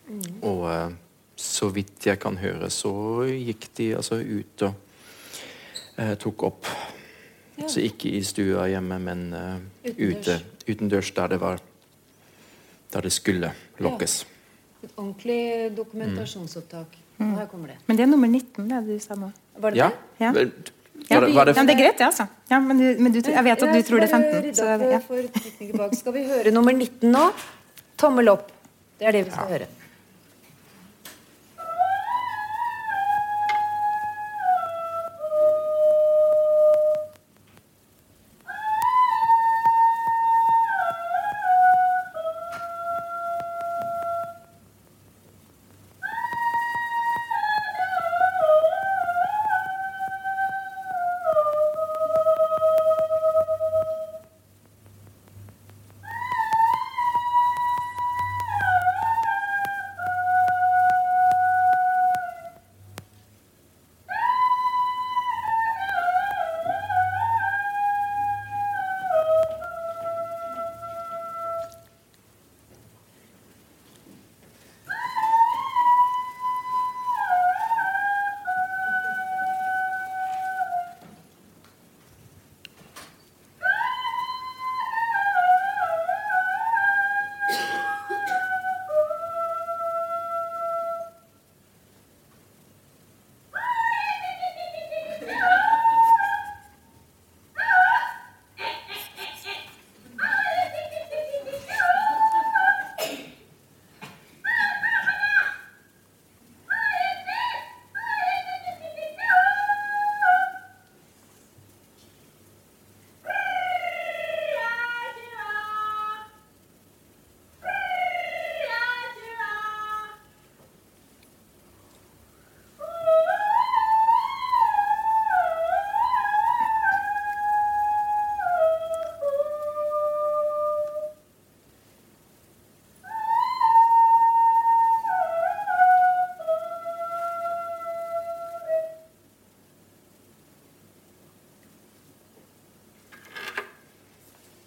Mm. 0.08 0.42
Og 0.42 0.60
uh, 0.62 0.92
så 1.36 1.68
vidt 1.68 2.06
jeg 2.06 2.18
kan 2.18 2.36
høre, 2.36 2.70
så 2.70 3.24
gikk 3.26 3.68
de 3.76 3.96
altså 3.96 4.14
ut 4.14 4.62
og 4.62 4.74
uh, 5.98 6.14
tok 6.14 6.42
opp 6.42 6.66
ja. 7.58 7.68
Så 7.68 7.80
ikke 7.84 8.10
i 8.10 8.22
stua 8.26 8.66
hjemme, 8.70 8.98
men 8.98 9.24
uh, 9.34 9.90
ute. 9.98 10.40
Utendørs 10.68 11.10
der 11.14 11.34
det 11.34 11.40
var 11.40 11.60
Der 12.92 13.00
det 13.00 13.12
skulle 13.12 13.50
lokkes. 13.78 14.22
Ja. 14.22 14.86
Et 14.86 14.92
ordentlig 14.96 15.76
dokumentasjonsopptak. 15.76 16.86
Mm. 17.18 17.34
Her 17.38 17.46
kommer 17.46 17.68
det. 17.72 17.76
Men 17.86 17.96
det 17.96 18.02
er 18.02 18.06
nummer 18.06 18.28
19, 18.28 18.68
det 18.70 18.80
du 18.86 18.98
sa 19.02 19.14
nå. 19.18 19.30
Var 19.58 19.70
det 19.70 19.78
ja. 19.78 19.88
det? 19.88 20.24
Ja. 20.24 20.32
Var 20.32 20.44
det, 20.44 21.34
var 21.34 21.44
det, 21.44 21.56
ja, 21.56 21.62
det 21.62 21.74
er 21.74 21.78
greit, 21.78 21.98
det, 21.98 22.06
altså. 22.06 22.26
Ja, 22.50 22.60
men, 22.60 22.78
du, 22.78 23.02
men 23.02 23.12
du, 23.12 23.18
jeg 23.18 23.44
vet 23.44 23.62
at 23.62 23.74
du 23.74 23.82
tror 23.82 24.00
det 24.00 24.12
er 24.12 24.18
15. 24.18 24.54
Så, 24.54 24.64
ja. 25.74 25.88
Skal 25.98 26.14
vi 26.14 26.22
høre 26.28 26.52
nummer 26.54 26.72
19 26.72 27.10
nå? 27.10 27.24
Tommel 27.98 28.30
opp. 28.30 28.52
Det 28.98 29.08
er 29.08 29.18
det 29.18 29.24
vi 29.26 29.34
skal 29.34 29.50
høre. 29.50 29.66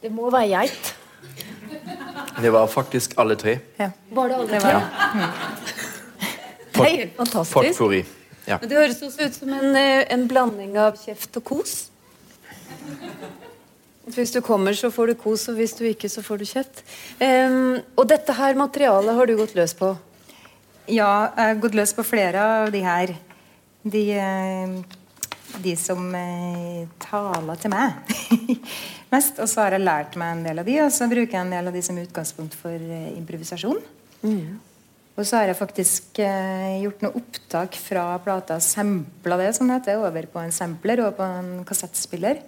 Det 0.08 0.14
må 0.16 0.30
være 0.32 0.48
geit. 0.48 0.94
Det 2.40 2.52
var 2.54 2.68
faktisk 2.72 3.18
alle 3.20 3.36
tre. 3.36 3.58
Ja. 3.76 3.90
Var 4.16 4.30
det 4.32 4.36
alle 4.38 4.60
tre? 4.62 4.70
Ja. 4.72 5.32
Det 6.78 6.86
er 6.86 6.94
helt 6.94 7.18
fantastisk. 7.18 7.58
Potpourri. 7.58 8.00
Ja. 8.48 8.60
Men 8.62 8.70
det 8.72 8.78
høres 8.78 9.02
også 9.04 9.28
ut 9.28 9.36
som 9.36 9.52
en, 9.52 9.76
eh, 9.76 10.06
en, 10.14 10.24
blanding 10.32 10.78
av 10.80 10.96
kjeft 11.02 11.36
og 11.42 11.44
kos. 11.44 11.74
Hvis 14.16 14.32
du 14.32 14.40
kommer, 14.40 14.72
så 14.80 14.94
får 14.96 15.12
du 15.12 15.16
kos, 15.20 15.44
og 15.52 15.60
hvis 15.60 15.76
du 15.76 15.84
ikke, 15.90 16.08
så 16.08 16.24
får 16.24 16.40
du 16.40 16.46
kjeft. 16.48 16.84
Um, 17.20 17.82
og 17.98 18.08
dette 18.08 18.32
her 18.32 18.56
materialet 18.56 19.12
har 19.18 19.28
du 19.28 19.36
gått 19.36 19.58
løs 19.60 19.76
på? 19.76 19.92
Ja, 20.88 21.34
jeg 21.36 21.52
har 21.52 21.60
gått 21.60 21.76
løs 21.76 21.92
på 21.98 22.08
flere 22.08 22.48
av 22.62 22.72
de 22.72 22.86
her. 22.86 23.18
De, 23.84 24.06
eh, 24.16 24.80
de 25.66 25.76
som 25.76 26.16
eh, 26.16 26.88
taler 27.04 27.60
til 27.60 27.76
meg. 27.76 28.16
mest. 29.14 29.42
Og 29.44 29.50
så 29.50 29.66
har 29.66 29.78
jeg 29.78 29.86
lært 29.86 30.18
meg 30.20 30.36
en 30.36 30.46
del 30.48 30.64
av 30.64 30.68
de, 30.68 30.80
og 30.86 30.92
så 30.94 31.10
bruker 31.12 31.38
jeg 31.38 31.44
en 31.46 31.56
del 31.56 31.70
av 31.70 31.78
de 31.78 31.84
som 31.86 32.00
utgangspunkt 32.02 32.58
for 32.58 32.76
uh, 32.76 33.12
improvisasjon. 33.16 33.80
Mm. 34.24 34.58
Og 35.18 35.26
så 35.26 35.40
har 35.40 35.50
jeg 35.50 35.58
faktisk 35.58 36.20
uh, 36.22 36.76
gjort 36.84 37.06
noe 37.06 37.18
opptak 37.22 37.80
fra 37.82 38.10
plata, 38.24 38.60
sampla 38.64 39.40
det 39.42 39.54
som 39.58 39.70
det 39.70 39.80
heter, 39.80 40.04
over 40.04 40.30
på 40.30 40.44
en 40.44 40.54
sampler 40.54 41.02
og 41.06 41.18
på 41.18 41.26
en 41.26 41.66
kassettspiller. 41.68 42.44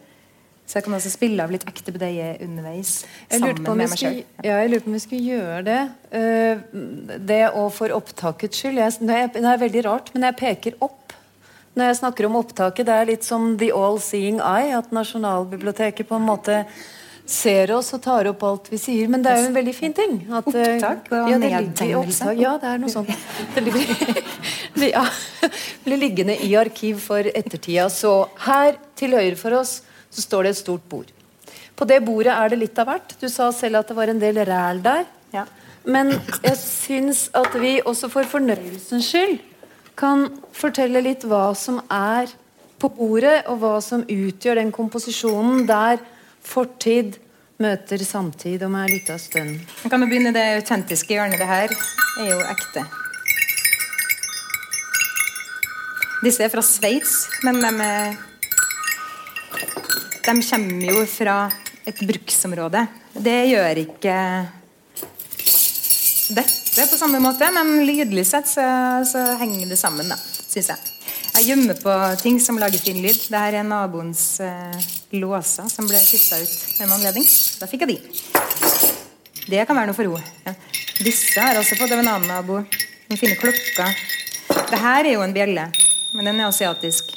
Så 0.70 0.78
jeg 0.78 0.86
kan 0.86 0.94
også 0.94 1.10
spille 1.10 1.42
av 1.42 1.50
litt 1.50 1.64
ekte 1.66 1.90
budeie 1.90 2.36
underveis. 2.46 3.00
sammen 3.32 3.64
med 3.66 3.80
meg 3.90 3.96
sjøl. 3.98 4.20
Ja, 4.46 4.60
jeg 4.62 4.70
lurer 4.70 4.84
på 4.84 4.92
om 4.92 4.98
vi 5.00 5.02
skulle 5.02 5.38
gjøre 5.40 5.64
det. 5.66 5.80
Uh, 6.14 7.18
det 7.26 7.42
og 7.50 7.72
for 7.74 7.96
opptakets 7.96 8.62
skyld. 8.62 8.78
Jeg, 8.78 9.00
det, 9.02 9.16
er, 9.18 9.32
det 9.34 9.50
er 9.50 9.64
veldig 9.66 9.86
rart, 9.88 10.14
men 10.14 10.28
jeg 10.30 10.38
peker 10.44 10.78
opp 10.86 11.16
når 11.80 11.94
jeg 11.94 12.00
snakker 12.04 12.28
om 12.28 12.40
opptaket. 12.42 12.88
Det 12.88 12.96
er 12.96 13.10
litt 13.10 13.26
som 13.28 13.54
the 13.60 13.72
all 13.76 14.00
seeing 14.04 14.40
eye. 14.44 14.74
At 14.78 14.92
Nasjonalbiblioteket 14.96 16.10
på 16.10 16.18
en 16.20 16.28
måte 16.28 16.64
ser 17.30 17.70
oss 17.76 17.92
og 17.94 18.02
tar 18.02 18.28
opp 18.32 18.44
alt 18.48 18.72
vi 18.72 18.80
sier. 18.82 19.10
Men 19.12 19.24
det 19.24 19.32
er 19.32 19.44
jo 19.44 19.50
en 19.52 19.58
veldig 19.60 19.76
fin 19.78 19.94
ting. 19.96 20.18
At, 20.28 20.50
eh, 20.50 20.74
Opptak 20.76 21.12
og 21.14 21.30
ja, 21.32 21.38
nedtegnelse. 21.44 22.34
Ja, 22.40 22.56
det 22.62 22.72
er 22.74 22.82
noe 22.82 22.92
sånt. 22.92 23.14
Det 23.56 23.64
det, 24.80 24.92
ja, 24.92 25.06
blir 25.86 26.02
liggende 26.02 26.36
i 26.46 26.52
arkiv 26.60 27.00
for 27.06 27.30
ettertida. 27.30 27.88
Så 27.94 28.14
her 28.48 28.76
til 29.00 29.16
høyre 29.18 29.38
for 29.40 29.62
oss 29.62 29.80
så 30.10 30.26
står 30.26 30.48
det 30.48 30.56
et 30.56 30.62
stort 30.64 30.90
bord. 30.90 31.14
På 31.78 31.88
det 31.88 32.02
bordet 32.04 32.34
er 32.34 32.52
det 32.52 32.60
litt 32.66 32.82
av 32.82 32.90
hvert. 32.90 33.14
Du 33.22 33.30
sa 33.32 33.54
selv 33.56 33.80
at 33.80 33.92
det 33.92 33.96
var 33.96 34.12
en 34.12 34.20
del 34.20 34.42
ræl 34.50 34.82
der. 34.84 35.06
Ja. 35.32 35.46
Men 35.88 36.12
jeg 36.44 36.58
syns 36.60 37.30
at 37.38 37.54
vi 37.62 37.78
også 37.88 38.10
for 38.12 38.28
fornøyelsens 38.28 39.08
skyld 39.14 39.38
kan 40.00 40.28
fortelle 40.56 41.02
litt 41.04 41.26
hva 41.28 41.50
som 41.58 41.82
er 41.92 42.32
på 42.80 42.90
bordet, 42.96 43.44
og 43.52 43.60
hva 43.60 43.76
som 43.84 44.06
utgjør 44.08 44.62
den 44.62 44.72
komposisjonen 44.72 45.66
der 45.68 46.00
fortid 46.46 47.18
møter 47.60 48.00
samtid 48.08 48.64
om 48.64 48.78
ei 48.80 48.88
lita 48.94 49.18
stund. 49.20 49.60
Kan 49.92 50.06
vi 50.06 50.08
begynne 50.14 50.32
det 50.36 50.46
autentiske 50.62 51.18
hjørnet. 51.18 51.42
Det 51.42 51.50
her 51.50 51.74
er 52.24 52.30
jo 52.32 52.40
ekte. 52.48 52.86
Disse 56.24 56.44
er 56.44 56.52
fra 56.52 56.64
Sveits, 56.64 57.28
men 57.48 57.60
de, 57.64 57.90
de 60.24 60.38
kommer 60.48 60.88
jo 60.88 61.04
fra 61.08 61.38
et 61.88 62.00
bruksområde. 62.08 62.86
Det 63.20 63.40
gjør 63.52 63.84
ikke 63.84 64.16
dette 66.30 66.86
på 66.92 66.98
samme 66.98 67.20
måte, 67.24 67.48
men 67.52 67.86
lydlig 67.88 68.26
sett 68.28 68.48
så, 68.48 68.64
så 69.08 69.24
henger 69.40 69.72
det 69.72 69.78
sammen, 69.80 70.12
da, 70.12 70.18
syns 70.20 70.70
jeg. 70.70 70.96
Jeg 71.40 71.48
gjemmer 71.52 71.78
på 71.80 71.94
ting 72.22 72.40
som 72.42 72.58
lager 72.62 72.82
fin 72.82 72.98
lyd. 73.02 73.18
Dette 73.32 73.42
er 73.62 73.66
naboens 73.66 74.24
eh, 74.44 74.90
låser 75.18 75.70
som 75.72 75.88
ble 75.90 76.00
kutta 76.04 76.40
ut 76.42 76.54
ved 76.78 76.86
en 76.86 76.96
anledning. 76.98 77.26
Da 77.62 77.70
fikk 77.70 77.86
jeg 77.86 77.94
de. 77.94 77.98
Det 79.50 79.66
kan 79.66 79.78
være 79.78 79.90
noe 79.90 79.98
for 79.98 80.06
henne. 80.06 80.36
Ja. 80.46 80.54
Disse 81.00 81.40
har 81.40 81.56
jeg 81.56 81.64
også 81.64 81.80
fått 81.80 81.94
av 81.96 82.02
en 82.04 82.12
annen 82.12 82.30
nabo. 82.30 82.60
Den 83.10 83.22
fine 83.22 83.38
klokka. 83.40 83.88
Det 84.70 84.82
her 84.84 85.06
er 85.06 85.16
jo 85.16 85.24
en 85.26 85.34
bjelle, 85.34 85.66
men 86.14 86.30
den 86.30 86.42
er 86.42 86.50
asiatisk. 86.50 87.16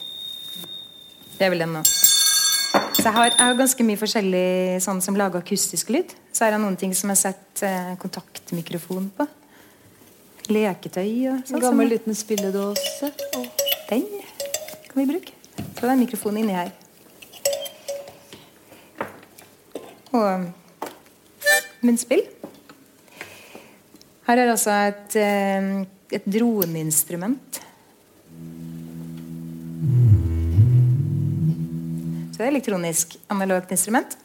Det 1.37 1.49
er 1.49 1.53
vel 1.53 1.65
den 1.65 1.75
nå. 1.77 1.83
Så 1.85 3.09
jeg 3.09 3.15
har, 3.17 3.33
jeg 3.33 3.43
har 3.43 3.59
ganske 3.59 3.85
mye 3.85 4.01
forskjellig 4.01 4.49
sånn 4.85 5.03
som 5.05 5.19
lager 5.19 5.43
akustisk 5.43 5.91
lyd. 5.93 6.15
Så 6.43 6.49
er 6.49 6.57
det 6.57 6.65
noen 6.65 6.75
ting 6.75 6.91
som 6.91 7.07
jeg 7.13 7.21
har 7.23 7.61
eh, 7.69 7.91
kontaktmikrofon 8.03 9.05
på. 9.15 9.25
Leketøy 10.51 11.29
og 11.31 11.45
sånn. 11.47 11.55
En 11.55 11.63
gammel 11.63 11.93
liten 11.93 12.17
spilledåse. 12.19 13.13
Den 13.87 14.09
kan 14.89 14.97
vi 14.99 15.05
bruke. 15.07 15.37
Så 15.55 15.85
det 15.85 15.93
er 15.93 16.01
mikrofon 16.01 16.41
inni 16.41 16.57
her. 16.57 16.73
Og 20.11 20.49
munnspill. 21.87 22.25
Her 24.27 24.43
er 24.43 24.51
altså 24.57 24.75
et, 24.89 25.15
eh, 25.23 25.71
et 26.19 26.27
droneinstrument. 26.27 27.63
Så 32.33 32.35
det 32.35 32.45
er 32.49 32.51
elektronisk 32.51 33.15
analogt 33.31 33.79
instrument 33.79 34.19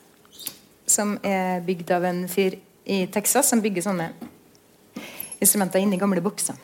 som 0.87 1.17
er 1.25 1.61
bygd 1.67 1.91
av 1.97 2.05
en 2.07 2.23
fyr 2.31 2.57
i 2.87 3.01
Texas 3.11 3.49
som 3.51 3.61
bygger 3.63 3.83
sånne 3.83 4.07
instrumenter 5.43 5.83
inni 5.83 5.99
gamle 5.99 6.23
bokser. 6.23 6.55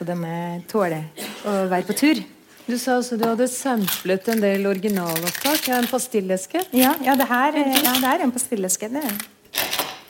Og 0.00 0.08
de 0.08 0.16
tåler 0.68 1.06
å 1.46 1.52
være 1.70 1.86
på 1.88 1.96
tur. 1.96 2.22
Du 2.66 2.74
sa 2.82 2.96
også 2.98 3.14
du 3.20 3.22
hadde 3.28 3.46
samplet 3.48 4.26
en 4.32 4.40
del 4.42 4.66
originalopptak. 4.66 5.68
Ja, 5.70 5.78
en 5.78 5.86
pastilleske. 5.86 6.64
Ja, 6.74 6.96
ja, 7.04 7.14
det 7.14 7.28
her 7.30 7.54
er- 7.54 7.76
ja, 7.84 7.92
det 8.02 8.10
er 8.10 8.24
en 8.24 8.32
pastilleske. 8.34 8.88
Det 8.90 9.04
er 9.04 9.12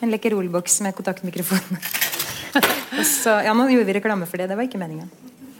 en 0.01 0.11
Lekkerol-boks 0.11 0.81
med 0.81 0.95
kontaktmikrofon. 0.95 1.77
Så, 3.03 3.29
ja, 3.45 3.53
Nå 3.53 3.67
gjorde 3.69 3.85
vi 3.85 3.93
reklame 3.99 4.25
for 4.25 4.37
det. 4.41 4.47
Det 4.49 4.57
var 4.57 4.65
ikke 4.65 4.79
meningen. 4.81 5.09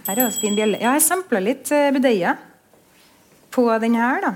Her 0.08 0.18
er 0.18 0.26
også 0.26 0.42
fin 0.42 0.56
bjelle. 0.58 0.80
Ja, 0.82 0.96
jeg 0.98 1.04
sampla 1.06 1.40
litt 1.44 1.70
uh, 1.76 1.92
Budeia 1.94 2.34
på 3.54 3.68
den 3.84 3.96
her, 4.00 4.22
da. 4.24 4.34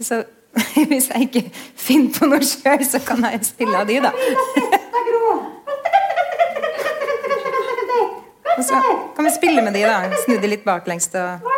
Så 0.00 0.24
hvis 0.90 1.10
jeg 1.10 1.28
ikke 1.28 1.44
finner 1.76 2.14
på 2.18 2.28
noe 2.30 2.42
sjøl, 2.46 2.84
så 2.86 3.00
kan 3.06 3.24
jeg 3.26 3.44
spille 3.46 3.78
av 3.78 3.88
de, 3.88 4.00
da. 4.04 4.12
Og 8.54 8.62
så 8.62 8.80
kan 9.16 9.26
vi 9.26 9.32
spille 9.34 9.62
med 9.66 9.74
de, 9.74 9.82
da. 9.82 10.18
Snu 10.24 10.38
de 10.38 10.50
litt 10.50 10.66
baklengs. 10.66 11.10
Og 11.18 11.50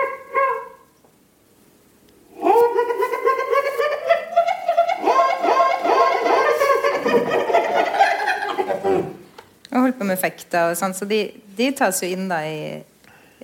og 9.76 9.82
holdt 9.82 9.98
på 9.98 10.06
med 10.08 10.16
effekter 10.16 10.70
og 10.70 10.78
sånn, 10.78 10.94
så 10.96 11.04
de, 11.08 11.20
de 11.58 11.66
tas 11.76 12.00
jo 12.00 12.08
inn 12.08 12.30
da 12.30 12.40
i, 12.48 12.78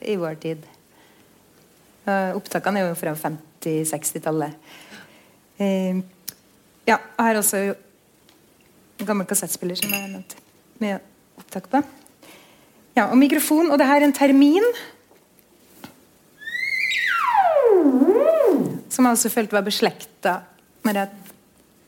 i 0.00 0.16
vår 0.16 0.38
tid. 0.40 0.62
Opptakene 2.08 2.80
er 2.80 2.88
jo 2.88 2.96
fra 2.98 3.12
50-60-tallet. 3.62 4.52
Eh, 5.58 6.02
ja, 6.86 6.98
jeg 6.98 7.26
har 7.26 7.38
også 7.38 7.62
en 7.62 9.06
gammel 9.06 9.26
kassettspiller 9.26 9.78
som 9.78 9.92
jeg 9.92 10.08
nevnte, 10.10 10.38
nevnt 10.78 10.80
med 10.82 11.40
opptak 11.40 11.68
på. 11.70 11.82
Ja, 12.96 13.08
og 13.08 13.16
mikrofon. 13.18 13.70
Og 13.70 13.78
det 13.78 13.86
her 13.88 14.02
er 14.02 14.08
en 14.08 14.16
termin. 14.16 14.66
Som 18.92 19.06
jeg 19.06 19.16
også 19.16 19.32
følte 19.32 19.56
var 19.56 19.64
beslekta 19.64 20.40
når 20.82 20.98
jeg 20.98 21.08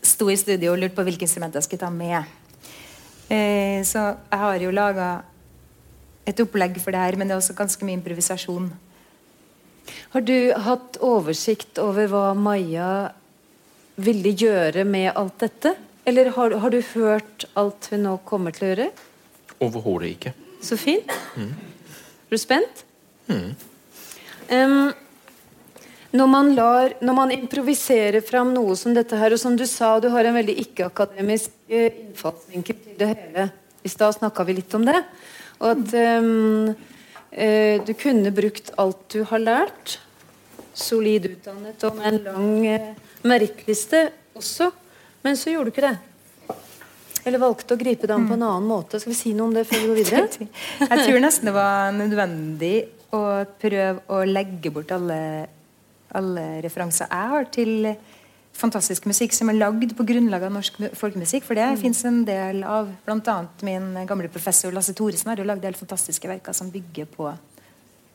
sto 0.06 0.28
i 0.30 0.38
studio 0.38 0.72
og 0.72 0.80
lurte 0.80 0.96
på 0.96 1.04
hvilke 1.06 1.26
instrumenter 1.26 1.60
jeg 1.60 1.68
skulle 1.68 1.84
ta 1.84 1.90
med. 1.90 2.24
Eh, 3.28 3.82
så 3.84 4.14
jeg 4.14 4.40
har 4.40 4.62
jo 4.62 4.72
laga 4.74 5.08
et 6.24 6.40
opplegg 6.40 6.78
for 6.80 6.94
det 6.94 7.00
her, 7.02 7.16
men 7.16 7.28
det 7.28 7.34
er 7.34 7.42
også 7.42 7.56
ganske 7.56 7.84
mye 7.84 7.98
improvisasjon. 7.98 8.70
Har 10.14 10.22
du 10.22 10.52
hatt 10.62 10.94
oversikt 11.02 11.78
over 11.82 12.06
hva 12.06 12.26
Maja 12.38 13.10
ville 13.98 14.30
gjøre 14.30 14.84
med 14.86 15.08
alt 15.10 15.40
dette? 15.42 15.72
Eller 16.06 16.30
har, 16.36 16.54
har 16.62 16.70
du 16.70 16.78
hørt 16.92 17.46
alt 17.58 17.88
hun 17.90 18.04
nå 18.06 18.12
kommer 18.22 18.54
til 18.54 18.68
å 18.68 18.68
gjøre? 18.68 18.86
Overhodet 19.66 20.12
ikke. 20.12 20.32
Så 20.62 20.78
fint. 20.78 21.10
Er 21.34 22.30
du 22.30 22.38
spent? 22.38 22.84
Em, 23.26 24.92
når, 26.14 26.30
man 26.30 26.54
lar, 26.54 26.94
når 27.02 27.18
man 27.18 27.34
improviserer 27.34 28.22
fram 28.22 28.54
noe 28.54 28.78
som 28.78 28.94
dette 28.94 29.18
her, 29.18 29.34
og 29.34 29.42
som 29.42 29.58
du 29.58 29.66
sa, 29.66 29.96
du 29.98 30.12
har 30.14 30.30
en 30.30 30.38
veldig 30.38 30.60
ikke-akademisk 30.68 31.58
eh, 31.66 31.90
innfallsvinkel 32.06 32.82
til 32.86 33.02
det 33.02 33.12
hele. 33.16 33.50
I 33.82 33.90
stad 33.90 34.14
snakka 34.20 34.46
vi 34.46 34.60
litt 34.62 34.78
om 34.78 34.86
det. 34.86 35.00
Og 35.58 35.72
at 35.74 35.98
um, 36.22 36.70
du 37.34 37.92
kunne 37.98 38.30
brukt 38.30 38.70
alt 38.78 39.08
du 39.10 39.24
har 39.26 39.42
lært. 39.42 39.98
Solid 40.74 41.26
utdannet 41.30 41.84
og 41.86 41.98
med 41.98 42.08
en 42.08 42.20
lang 42.26 42.66
eh, 42.66 42.88
merittliste 43.26 44.08
også. 44.34 44.70
Men 45.24 45.38
så 45.38 45.54
gjorde 45.54 45.70
du 45.70 45.74
ikke 45.74 45.86
det. 45.86 45.96
Eller 47.24 47.40
valgte 47.40 47.76
å 47.76 47.80
gripe 47.80 48.08
det 48.08 48.14
an 48.14 48.26
på 48.28 48.36
en 48.36 48.44
annen 48.44 48.66
måte. 48.68 48.98
Skal 49.00 49.14
vi 49.14 49.18
si 49.18 49.32
noe 49.36 49.48
om 49.48 49.54
det 49.56 49.64
før 49.68 49.80
vi 49.80 49.90
går 49.90 50.00
videre? 50.02 50.48
Jeg 50.82 51.06
tror 51.06 51.22
nesten 51.22 51.48
det 51.48 51.54
var 51.56 51.94
nødvendig 51.96 52.74
å 53.14 53.22
prøve 53.62 54.02
å 54.12 54.24
legge 54.26 54.72
bort 54.74 54.92
alle, 54.92 55.20
alle 56.18 56.44
referanser 56.64 57.08
jeg 57.08 57.32
har 57.34 57.48
til 57.54 57.74
fantastisk 58.54 59.06
musikk 59.10 59.34
som 59.34 59.50
er 59.50 59.58
lagd 59.58 59.96
på 59.96 60.06
grunnlag 60.06 60.46
av 60.46 60.52
norsk 60.54 60.76
folkemusikk. 60.98 61.46
For 61.46 61.58
det 61.58 61.66
mm. 61.74 61.80
fins 61.80 62.04
en 62.08 62.20
del 62.26 62.62
av 62.66 62.92
bl.a. 63.06 63.38
min 63.66 64.04
gamle 64.08 64.30
professor 64.32 64.74
Lasse 64.74 64.94
Thoresen 64.96 65.32
har 65.32 65.42
jo 65.42 65.48
lagd 65.48 65.66
helt 65.66 65.80
fantastiske 65.80 66.30
verker 66.30 66.56
som 66.56 66.70
bygger 66.72 67.10
på, 67.10 67.32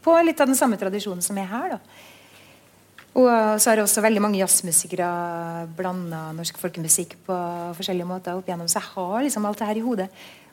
på 0.05 0.21
litt 0.23 0.39
av 0.39 0.49
den 0.49 0.59
samme 0.59 0.79
tradisjonen 0.79 1.25
som 1.25 1.37
er 1.41 1.51
her. 1.51 1.75
da 1.75 2.07
og 3.17 3.57
så 3.59 3.71
har 3.71 3.81
også 3.81 4.03
veldig 4.05 4.21
mange 4.21 4.39
jazzmusikere 4.39 5.07
blanda 5.75 6.29
norsk 6.37 6.59
folkemusikk 6.61 7.15
på 7.25 7.37
forskjellige 7.75 8.07
måter 8.07 8.37
opp 8.37 8.47
igjennom. 8.47 8.69
Så 8.69 8.77
jeg 8.77 8.91
har 8.93 9.23
liksom 9.25 9.47
alt 9.49 9.59
det 9.59 9.69
her 9.69 9.79
i 9.79 9.83
hodet. 9.83 10.07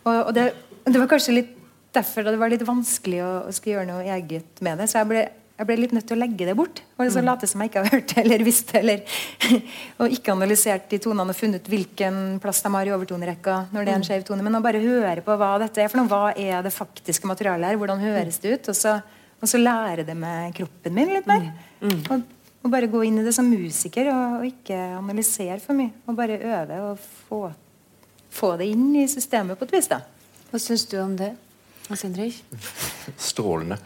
Og, 0.06 0.14
og 0.14 0.32
det, 0.34 0.46
det 0.86 0.96
var 0.96 1.10
kanskje 1.10 1.36
litt 1.36 1.52
derfor 1.96 2.24
da 2.24 2.32
det 2.32 2.40
var 2.40 2.52
litt 2.52 2.64
vanskelig 2.66 3.20
å, 3.24 3.32
å 3.48 3.52
skulle 3.54 3.76
gjøre 3.76 3.90
noe 3.90 4.16
eget 4.16 4.64
med 4.64 4.80
det. 4.80 4.88
Så 4.90 4.98
jeg 5.00 5.10
ble, 5.12 5.26
jeg 5.56 5.68
ble 5.70 5.76
litt 5.80 5.92
nødt 5.96 6.04
til 6.04 6.18
å 6.18 6.20
legge 6.20 6.46
det 6.48 6.54
bort. 6.56 6.82
Og 7.00 7.08
så 7.12 7.22
late 7.24 7.48
som 7.48 7.62
jeg 7.62 7.70
ikke 7.70 7.82
har 7.84 7.94
hørt 7.94 8.10
det 8.12 8.22
eller 8.22 8.42
visst 8.44 8.72
det. 8.74 8.80
Eller, 8.82 9.20
og 10.02 10.12
ikke 10.12 10.34
analysert 10.34 10.90
de 10.90 10.98
tonene 11.00 11.32
og 11.32 11.38
funnet 11.38 11.70
hvilken 11.72 12.18
plass 12.42 12.60
de 12.64 12.72
har 12.74 12.90
i 12.90 12.92
overtonerekka. 12.92 13.54
når 13.72 13.86
det 13.86 13.94
er 13.94 14.00
en 14.00 14.04
skjev 14.04 14.26
tone, 14.28 14.44
Men 14.44 14.58
å 14.58 14.64
bare 14.64 14.82
høre 14.84 15.24
på 15.24 15.36
hva 15.40 15.54
dette 15.62 15.80
er 15.80 15.88
for 15.88 16.02
noe. 16.02 16.10
Hva 16.12 16.34
er 16.36 16.60
det 16.66 16.74
faktiske 16.76 17.28
materialet 17.30 17.72
her? 17.72 17.78
Hvordan 17.80 18.04
høres 18.04 18.40
det 18.42 18.52
ut? 18.52 18.68
Og 18.68 18.76
så, 18.76 18.98
og 19.40 19.48
så 19.48 19.62
lære 19.62 20.04
det 20.04 20.16
med 20.16 20.52
kroppen 20.58 20.96
min 20.98 21.14
litt 21.16 21.30
mer. 21.30 21.48
Og, 21.86 22.28
og 22.60 22.74
bare 22.76 22.92
gå 22.92 23.06
inn 23.08 23.22
i 23.22 23.24
det 23.24 23.32
som 23.32 23.48
musiker 23.48 24.12
og, 24.12 24.42
og 24.42 24.50
ikke 24.50 24.76
analysere 24.98 25.62
for 25.64 25.78
mye. 25.78 25.94
Og 26.04 26.20
bare 26.20 26.36
øve 26.36 26.82
og 26.90 27.00
få, 27.00 27.40
få 28.28 28.52
det 28.60 28.68
inn 28.76 28.90
i 29.00 29.08
systemet 29.08 29.56
på 29.56 29.64
et 29.64 29.76
vis. 29.78 29.88
da. 29.88 30.02
Hva 30.52 30.60
syns 30.60 30.84
du 30.92 30.98
om 31.00 31.16
det? 31.16 31.32
Hans 31.86 32.02
Henrik? 32.02 32.38
Strålende. 33.16 33.76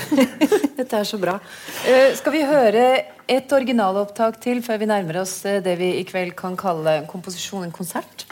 Dette 0.78 0.98
er 0.98 1.06
så 1.08 1.16
bra. 1.20 1.38
Uh, 1.86 2.10
skal 2.18 2.34
vi 2.34 2.42
høre 2.44 2.84
et 3.30 3.54
originalopptak 3.56 4.36
til 4.42 4.60
før 4.64 4.82
vi 4.82 4.88
nærmer 4.90 5.22
oss 5.22 5.38
eh, 5.48 5.62
det 5.64 5.78
vi 5.80 5.94
i 6.00 6.04
kveld 6.04 6.34
kan 6.36 6.58
kalle 6.60 7.00
komposisjon, 7.08 7.64
en 7.64 7.72
konsert? 7.72 8.26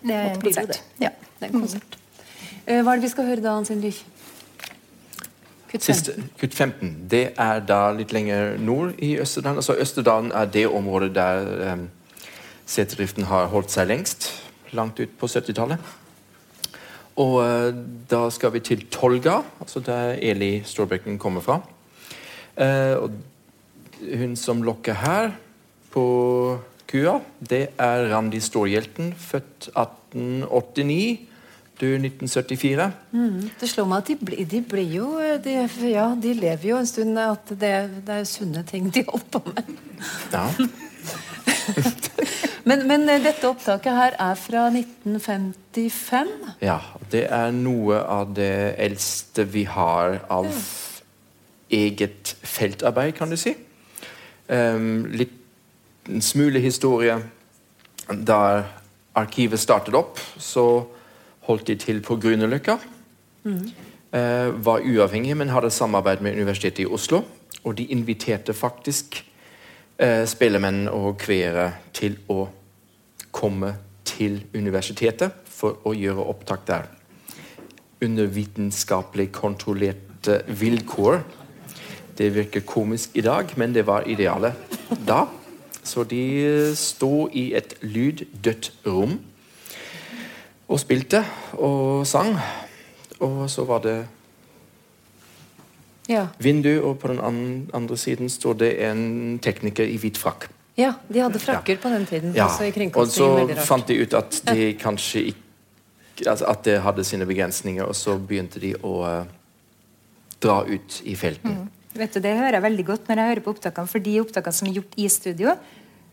Det 0.00 0.16
er 0.16 0.32
en 0.32 0.40
konsert. 0.40 0.72
det? 0.72 0.80
Ja, 1.04 1.12
det 1.12 1.48
er 1.48 1.52
en 1.52 1.60
konsert. 1.60 1.98
Uh, 2.64 2.80
hva 2.80 2.94
er 2.94 3.02
det 3.02 3.04
vi 3.04 3.12
skal 3.12 3.28
høre 3.28 3.44
da, 3.44 3.56
Hans 3.58 3.72
Henrik? 3.74 4.00
Kutt 5.72 5.84
Siste, 5.84 6.16
kutt 6.40 6.54
15. 6.56 6.94
Det 7.08 7.24
er 7.40 7.64
da 7.64 7.86
litt 7.96 8.12
lenger 8.12 8.58
nord 8.60 8.96
i 9.00 9.14
Østerdalen. 9.20 9.60
Altså 9.60 9.76
Østerdalen 9.80 10.32
er 10.36 10.48
det 10.52 10.66
området 10.68 11.14
der 11.16 11.48
um, 11.72 11.86
seterdriften 12.68 13.28
har 13.28 13.48
holdt 13.52 13.72
seg 13.72 13.88
lengst. 13.88 14.28
Langt 14.76 15.00
ut 15.00 15.18
på 15.20 15.28
70-tallet. 15.28 15.80
Og 17.20 17.34
eh, 17.44 17.74
da 18.10 18.22
skal 18.32 18.52
vi 18.54 18.60
til 18.64 18.86
Tolga, 18.90 19.40
altså 19.60 19.80
der 19.84 20.14
Eli 20.22 20.62
Storbecken 20.64 21.18
kommer 21.20 21.40
fra. 21.44 21.58
Eh, 22.56 22.96
og 22.96 23.10
hun 24.16 24.36
som 24.36 24.62
lokker 24.64 24.94
her 25.02 25.34
på 25.92 26.04
kua, 26.88 27.18
det 27.40 27.66
er 27.80 28.08
Randi 28.14 28.40
Stålhjelten, 28.40 29.12
født 29.16 29.68
1889, 29.76 31.28
død 31.80 31.94
1974. 32.08 32.88
Det 33.60 33.68
slår 33.70 33.86
meg 33.90 34.02
at 34.02 34.08
de, 34.12 34.16
blir- 34.16 34.48
de 34.48 34.60
blir 34.62 34.90
jo 34.96 35.06
de, 35.44 35.54
Ja, 35.90 36.08
de 36.22 36.32
lever 36.34 36.68
jo 36.72 36.76
en 36.80 36.86
stund 36.86 37.18
at 37.18 37.48
det, 37.60 37.72
det 38.06 38.18
er 38.22 38.24
sunne 38.28 38.64
ting 38.68 38.88
de 38.94 39.04
holder 39.08 39.28
på 39.32 39.42
med. 39.52 39.72
Ja. 40.32 40.46
Men, 42.64 42.86
men 42.86 43.08
eh, 43.10 43.22
dette 43.22 43.48
opptaket 43.48 43.96
her 43.96 44.16
er 44.22 44.38
fra 44.38 44.68
1955. 44.70 46.32
Ja, 46.62 46.78
det 47.10 47.26
er 47.32 47.52
noe 47.56 48.00
av 48.06 48.34
det 48.36 48.74
eldste 48.82 49.46
vi 49.50 49.64
har 49.66 50.20
av 50.30 50.50
eget 51.72 52.36
feltarbeid, 52.42 53.14
kan 53.16 53.32
du 53.32 53.38
si. 53.40 53.54
Um, 54.48 55.06
litt 55.10 55.38
en 56.10 56.22
smule 56.22 56.60
historie. 56.62 57.16
Da 58.10 58.40
arkivet 59.14 59.60
startet 59.60 59.94
opp, 59.96 60.20
så 60.38 60.84
holdt 61.46 61.68
de 61.70 61.76
til 61.80 62.02
på 62.04 62.18
Grünerløkka. 62.20 62.78
Eh, 64.12 64.64
var 64.64 64.84
uavhengig, 64.84 65.36
men 65.36 65.48
hadde 65.48 65.70
samarbeid 65.70 66.20
med 66.20 66.36
Universitetet 66.36 66.84
i 66.84 66.86
Oslo. 66.86 67.22
Og 67.64 67.78
de 67.78 67.86
inviterte 67.94 68.54
faktisk 68.54 69.22
eh, 70.02 70.88
og 70.92 71.18
kveere 71.18 71.72
til 71.92 72.18
å 72.28 72.48
komme 73.30 73.74
til 74.04 74.42
universitetet 74.54 75.32
for 75.46 75.78
å 75.86 75.94
gjøre 75.94 76.26
opptak 76.28 76.66
der. 76.66 76.88
Under 78.02 78.26
vitenskapelig 78.26 79.30
kontrollerte 79.32 80.42
vilkår. 80.46 81.22
Det 82.18 82.34
virker 82.34 82.60
komisk 82.60 83.16
i 83.16 83.20
dag, 83.20 83.46
men 83.56 83.74
det 83.74 83.86
var 83.86 84.06
idealet 84.06 84.52
da. 85.06 85.26
Så 85.82 86.04
de 86.04 86.22
eh, 86.44 86.74
sto 86.74 87.28
i 87.32 87.52
et 87.54 87.74
lyddødt 87.82 88.72
rom 88.86 89.18
og 90.68 90.80
spilte 90.80 91.24
og 91.58 92.06
sang. 92.06 92.36
Og 93.20 93.50
så 93.50 93.64
var 93.64 93.82
det 93.84 93.96
Ja. 96.08 96.26
vindu, 96.42 96.80
og 96.82 96.98
på 96.98 97.12
den 97.12 97.20
andre 97.72 97.96
siden 97.96 98.28
står 98.28 98.58
det 98.58 98.72
en 98.88 99.38
tekniker 99.38 99.86
i 99.86 99.96
hvit 100.02 100.18
frakk. 100.18 100.48
ja, 100.76 100.94
de 101.08 101.20
hadde 101.20 101.38
frakker 101.38 101.76
på 101.76 101.88
den 101.88 102.06
tiden. 102.06 102.34
Ja, 102.34 102.46
også 102.46 102.64
i 102.64 102.90
og 102.94 103.06
så 103.06 103.28
fant 103.66 103.86
de 103.86 104.02
ut 104.02 104.14
at 104.14 104.42
de 104.50 104.72
kanskje 104.74 105.26
ikke 105.28 105.42
altså 106.28 106.46
At 106.46 106.64
det 106.64 106.80
hadde 106.82 107.04
sine 107.04 107.26
begrensninger, 107.26 107.82
og 107.82 107.96
så 107.96 108.18
begynte 108.18 108.60
de 108.60 108.74
å 108.84 108.92
uh, 109.02 109.24
dra 110.42 110.60
ut 110.68 111.00
i 111.08 111.14
felten. 111.16 111.68
Vet 111.94 112.14
du, 112.14 112.20
Det 112.20 112.34
hører 112.36 112.58
jeg 112.58 112.62
veldig 112.62 112.84
godt 112.86 113.08
når 113.08 113.20
jeg 113.20 113.30
hører 113.30 113.44
på 113.44 113.54
opptakene. 113.56 113.90
For 113.90 113.98
de 114.04 114.20
opptakene 114.20 114.52
som 114.56 114.68
er 114.68 114.76
gjort 114.78 114.94
i 114.96 115.08
studio, 115.08 115.56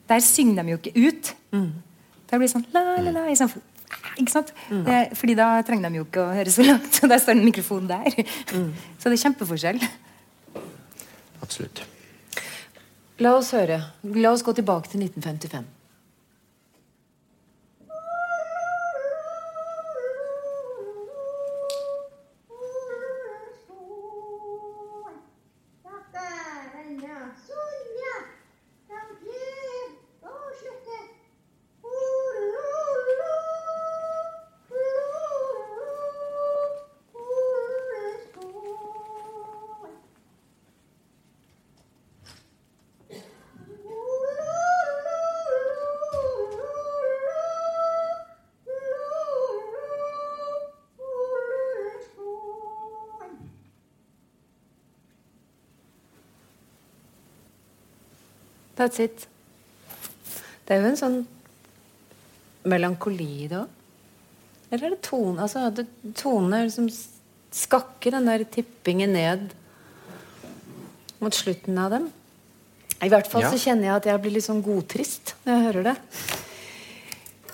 der 0.10 0.24
synger 0.26 0.64
de 0.64 0.74
jo 0.74 0.80
ikke 0.80 0.96
ut. 1.08 1.34
Der 2.30 2.38
blir 2.38 2.48
det 2.48 2.54
sånn 2.54 2.66
la, 2.74 2.84
la, 3.00 3.14
la, 3.14 3.26
i 3.30 3.38
sånn, 3.38 3.52
ikke 4.20 4.34
sant? 4.34 4.52
Det, 4.70 5.00
fordi 5.18 5.36
da 5.40 5.48
trenger 5.66 5.90
de 5.90 6.02
jo 6.02 6.06
ikke 6.08 6.26
å 6.26 6.36
høre 6.36 6.54
så 6.54 6.66
langt. 6.68 7.00
Og 7.04 7.14
der 7.14 7.24
står 7.24 7.38
en 7.38 7.46
mikrofon 7.48 7.90
der. 7.90 8.10
Så 9.00 9.08
det 9.08 9.16
er 9.16 9.24
kjempeforskjell. 9.24 9.82
Absolutt. 11.46 11.84
La 13.24 13.36
oss 13.40 13.52
høre. 13.56 13.82
La 14.16 14.32
oss 14.32 14.46
gå 14.46 14.54
tilbake 14.56 14.92
til 14.92 15.04
1955. 15.08 15.79
That's 58.80 59.02
it. 59.04 59.28
Det 60.64 60.78
er 60.78 60.84
jo 60.86 60.92
en 60.94 61.00
sånn 61.00 61.20
melankoli 62.70 63.28
i 63.44 63.50
det 63.52 63.60
òg. 63.60 63.76
Eller 64.70 64.86
er 64.86 64.94
det 64.94 65.02
tone, 65.02 65.42
altså, 65.42 65.66
det, 65.74 65.88
Tone 66.20 66.62
som 66.70 66.86
skakker 66.90 68.14
den 68.14 68.30
der 68.30 68.44
tippingen 68.46 69.16
ned 69.18 69.48
mot 71.20 71.34
slutten 71.34 71.80
av 71.82 71.96
dem? 71.96 72.06
I 73.02 73.10
hvert 73.10 73.28
fall 73.32 73.42
Ja. 73.42 73.50
så 73.50 73.58
kjenner 73.58 73.90
jeg 73.90 73.96
at 73.96 74.06
jeg 74.12 74.22
blir 74.22 74.36
litt 74.38 74.46
sånn 74.46 74.62
godtrist 74.64 75.34
når 75.46 75.56
jeg 75.56 75.66
hører 75.66 75.84
det. 75.90 75.96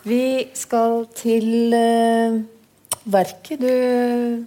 Vi 0.06 0.24
skal 0.54 1.08
til 1.18 1.74
uh, 1.74 2.42
verket 3.06 3.64
du 3.64 4.46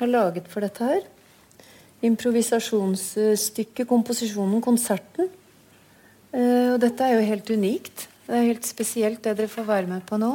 har 0.00 0.10
laget 0.10 0.48
for 0.50 0.60
dette 0.60 0.84
her. 0.84 1.06
Improvisasjonsstykket, 2.02 3.86
komposisjonen, 3.88 4.60
konserten. 4.64 5.30
Eh, 6.34 6.70
og 6.74 6.78
dette 6.82 7.04
er 7.04 7.16
jo 7.16 7.26
helt 7.30 7.50
unikt. 7.50 8.06
Det 8.28 8.36
er 8.36 8.48
helt 8.50 8.66
spesielt 8.68 9.22
det 9.24 9.36
dere 9.38 9.50
får 9.50 9.68
være 9.68 9.90
med 9.90 10.04
på 10.08 10.18
nå. 10.20 10.34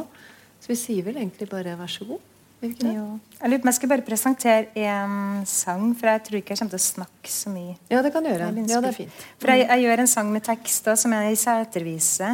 Så 0.63 0.71
vi 0.71 0.79
sier 0.79 1.05
vel 1.05 1.19
egentlig 1.19 1.49
bare 1.51 1.75
vær 1.77 1.91
så 1.91 2.07
god. 2.07 2.21
Jo. 2.63 3.19
Jeg 3.41 3.51
lurer 3.51 3.59
på 3.59 3.67
om 3.67 3.69
jeg 3.73 3.75
skal 3.75 3.89
bare 3.91 4.05
presentere 4.07 4.85
en 4.85 5.41
sang, 5.49 5.89
for 5.99 6.07
jeg 6.07 6.21
tror 6.23 6.39
ikke 6.39 6.53
jeg 6.53 6.61
kommer 6.61 6.71
til 6.71 6.79
å 6.79 6.85
snakke 6.85 7.31
så 7.31 7.51
mye. 7.51 7.73
Ja, 7.91 7.99
det 8.05 8.13
kan 8.15 8.23
du 8.23 8.29
gjøre. 8.31 8.47
Ja, 8.71 8.79
det 8.79 8.93
er 8.93 8.95
fint. 8.95 9.25
For 9.41 9.51
jeg, 9.51 9.65
jeg 9.67 9.83
gjør 9.83 10.03
en 10.05 10.11
sang 10.13 10.31
med 10.31 10.45
tekst 10.47 10.87
da, 10.87 10.95
som 10.99 11.15
er 11.17 11.27
i 11.27 11.39
setervise. 11.39 12.29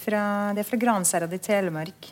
Fra, 0.00 0.22
det 0.56 0.64
er 0.64 0.70
fra 0.70 0.80
Gransherad 0.80 1.36
i 1.36 1.40
Telemark. 1.44 2.08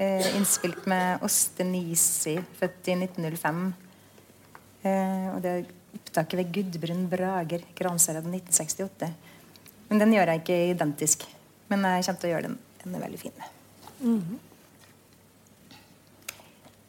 Eh, 0.00 0.30
innspilt 0.38 0.86
med 0.88 1.20
Åste 1.26 1.66
Nisi, 1.68 2.38
født 2.56 2.88
i 2.88 2.96
1905. 2.96 3.60
Eh, 4.80 5.26
og 5.34 5.42
det 5.44 5.52
er 5.52 5.68
opptaket 5.98 6.40
ved 6.40 6.54
Gudbrun 6.54 7.04
Brager, 7.12 7.66
Gransherad 7.76 8.24
1968. 8.24 9.10
Men 9.90 9.98
den 10.04 10.14
gjør 10.14 10.30
jeg 10.30 10.42
ikke 10.44 10.58
identisk. 10.70 11.26
Men 11.70 11.82
jeg 11.86 12.06
kommer 12.06 12.22
til 12.22 12.30
å 12.30 12.32
gjøre 12.34 12.46
den. 12.48 12.58
Den 12.84 12.94
er 12.96 13.02
veldig 13.04 13.18
fin. 13.20 13.42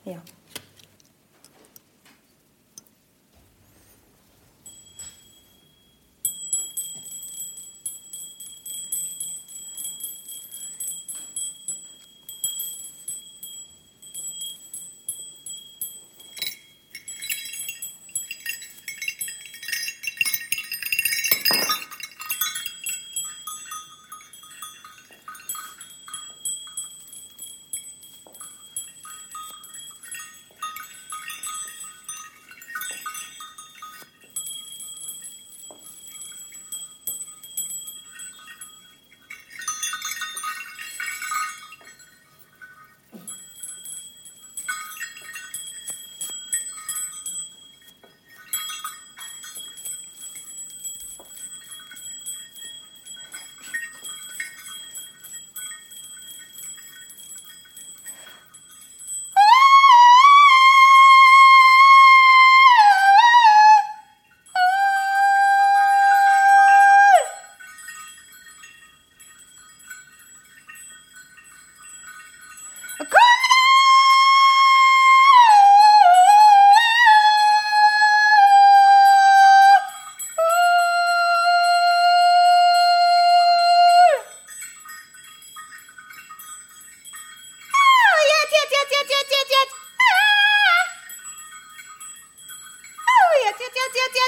Ja. 0.08 0.22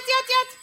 뛰 0.05 0.11
어, 0.11 0.21
뛰. 0.27 0.62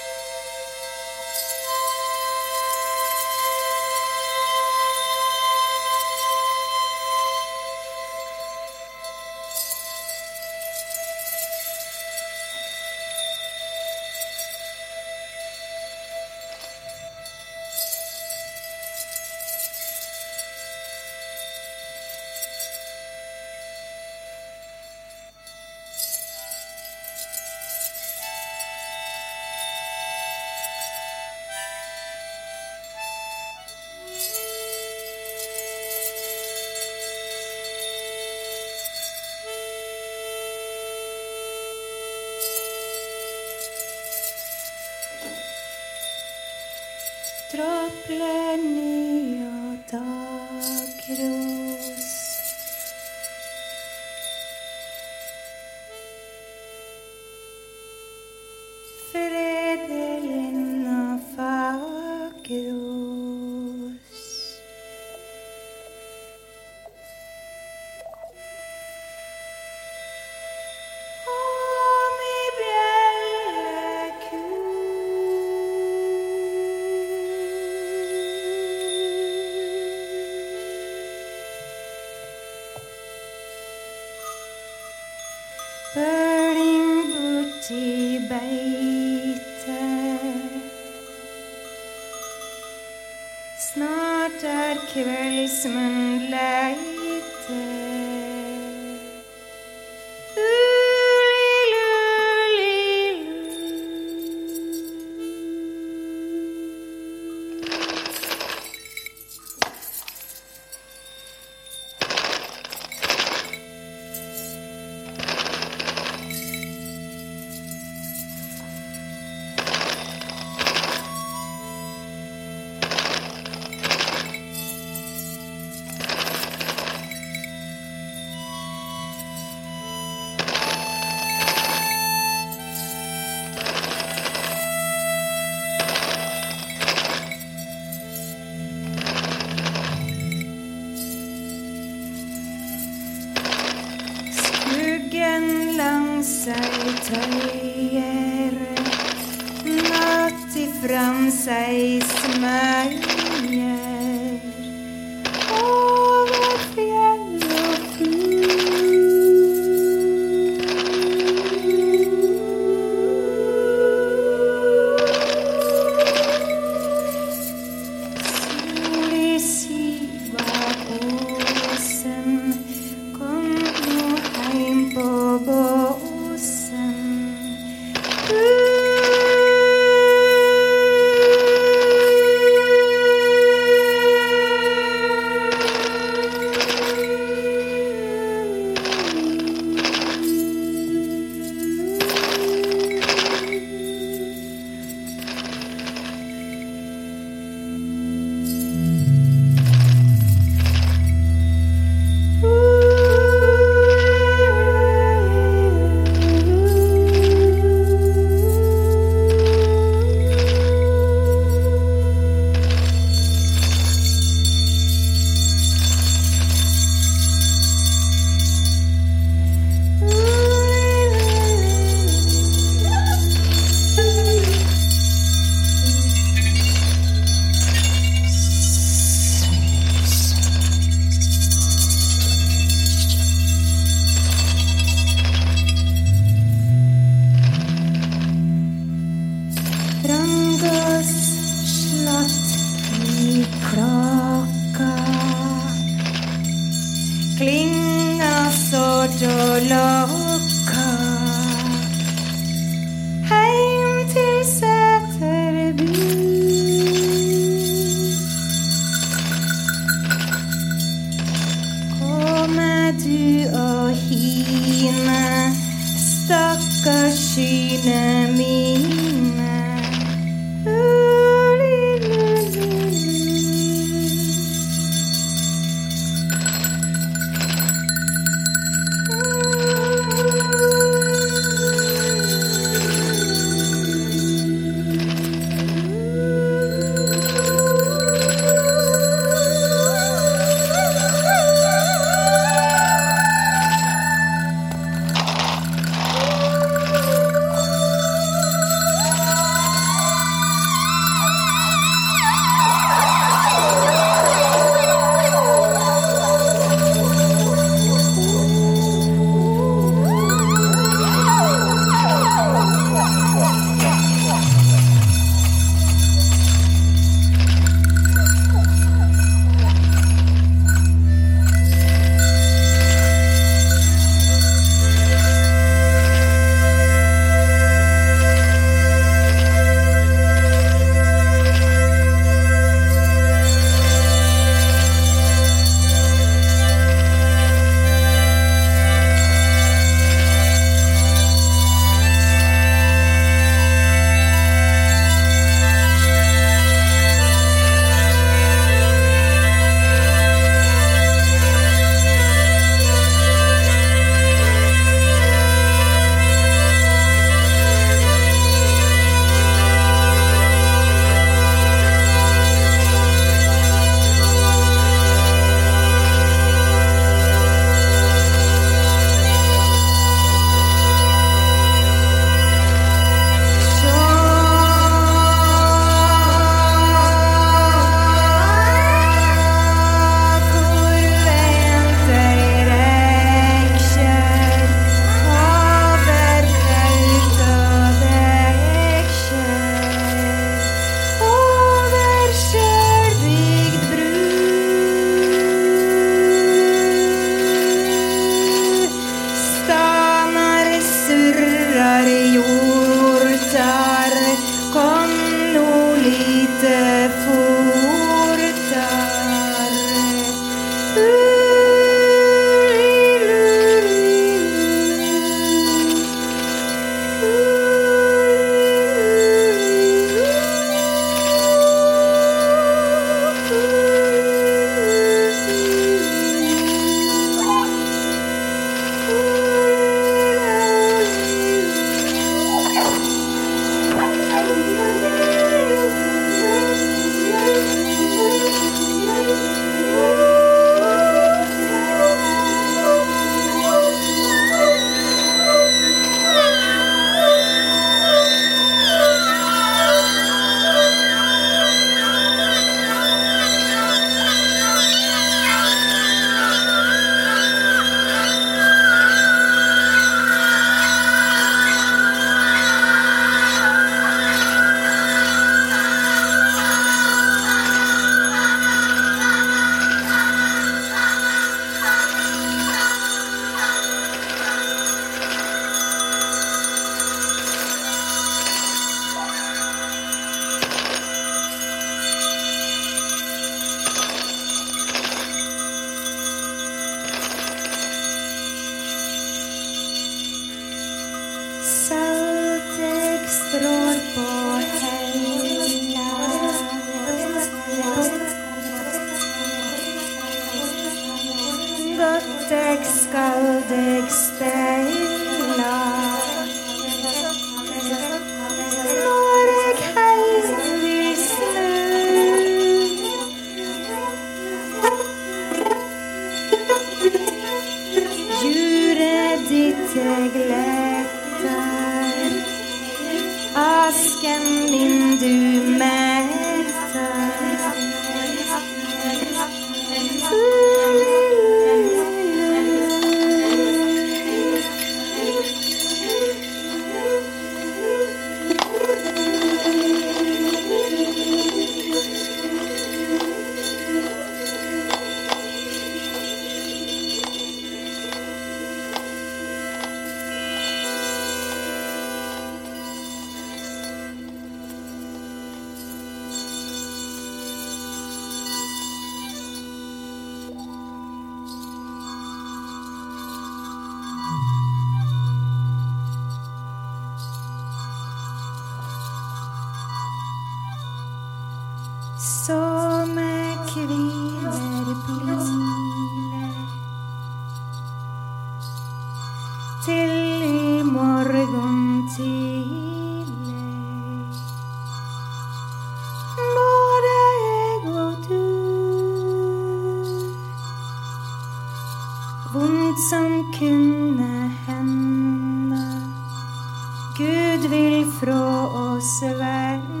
ifra 598.01 598.67
oss, 598.85 599.21
vekk 599.21 600.00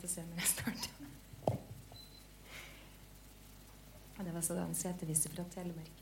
til 0.00 0.10
å 0.10 0.12
se 0.12 0.24
når 0.28 0.42
jeg 0.42 0.50
starter. 0.52 0.92
Og 4.18 4.24
det 4.26 4.34
var 4.34 4.44
så 4.46 4.56
dansk 4.58 4.86
jeg 4.86 4.94
heter 4.94 5.12
Visser 5.12 5.34
fra 5.34 5.44
Telemark. 5.54 6.01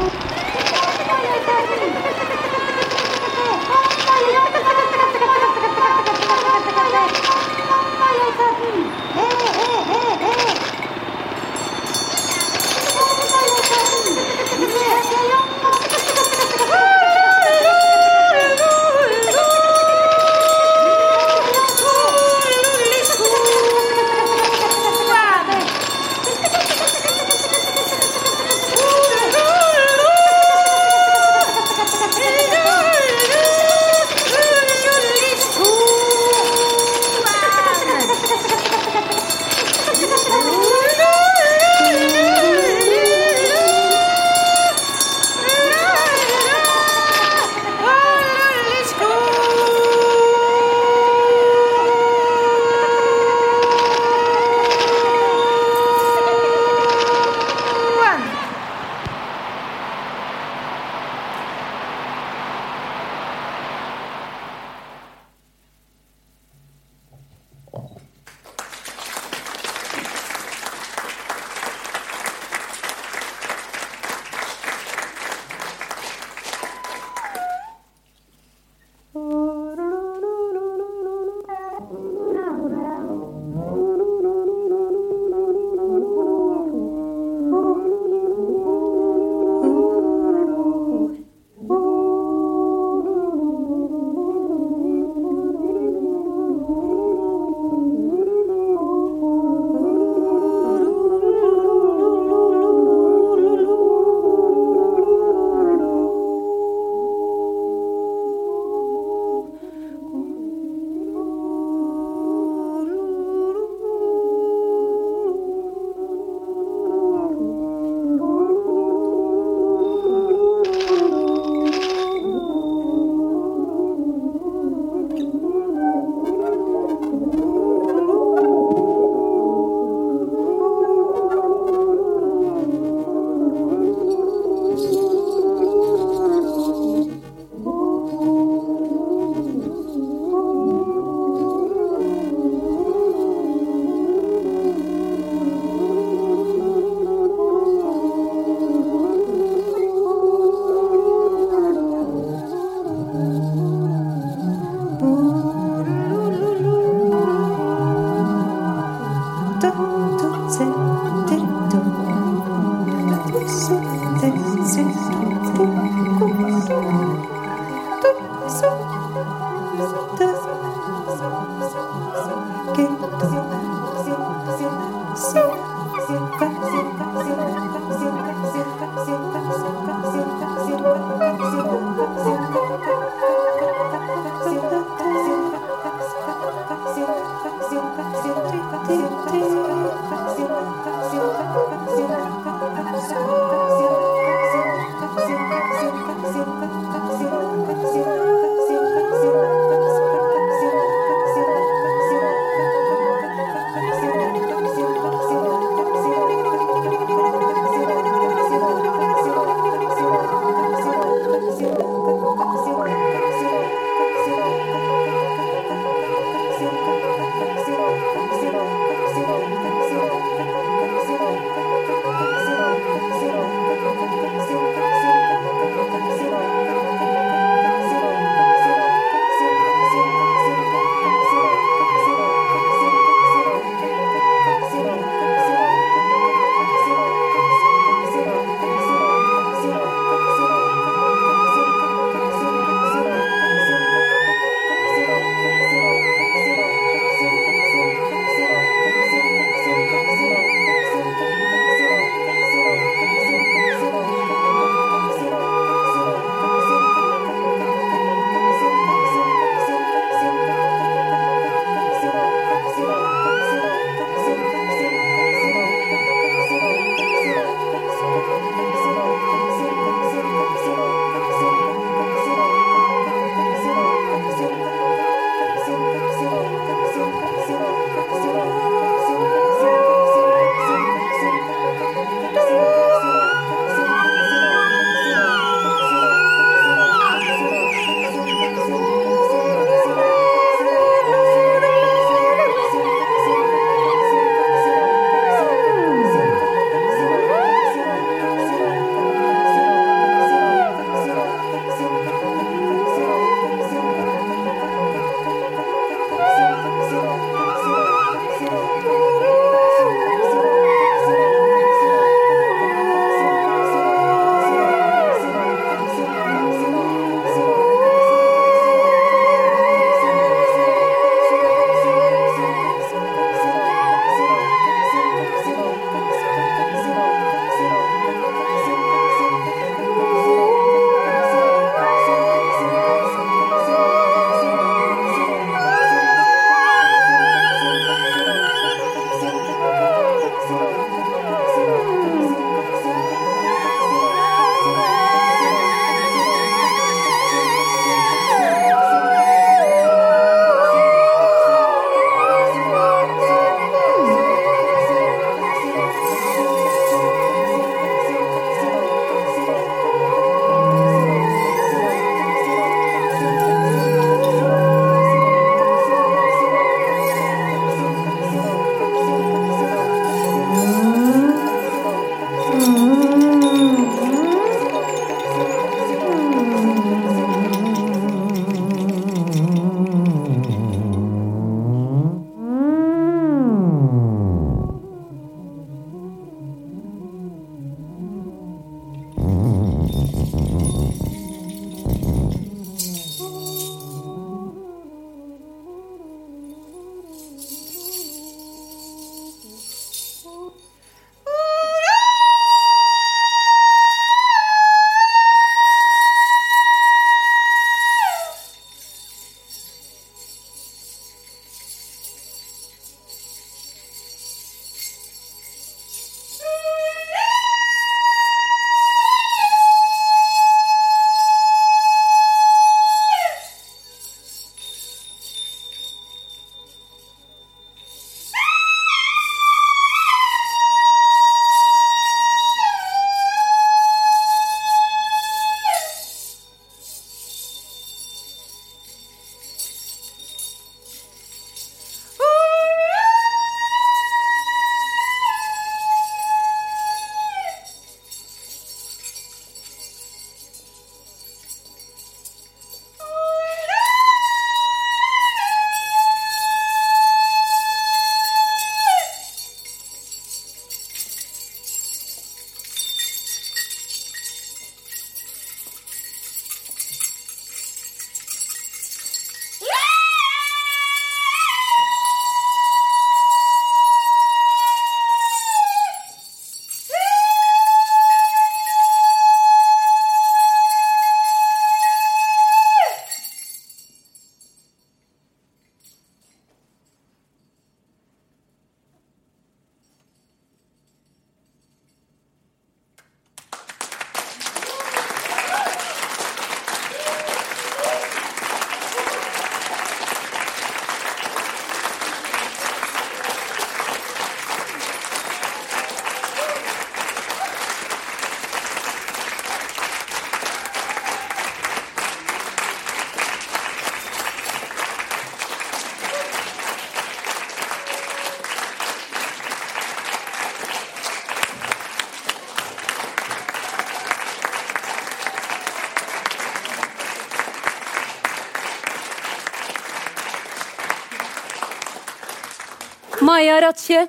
Maja 533.41 533.61
Ratche. 533.61 534.07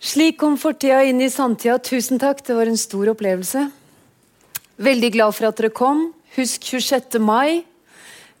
Slik 0.00 0.38
kom 0.40 0.56
fortida 0.56 1.02
inn 1.04 1.20
i 1.20 1.28
samtida. 1.28 1.76
Tusen 1.76 2.16
takk, 2.16 2.40
det 2.46 2.56
var 2.56 2.70
en 2.70 2.80
stor 2.80 3.12
opplevelse. 3.12 3.66
Veldig 4.80 5.12
glad 5.12 5.36
for 5.36 5.50
at 5.50 5.60
dere 5.60 5.68
kom. 5.76 6.06
Husk 6.38 6.64
26. 6.64 7.20
mai 7.20 7.66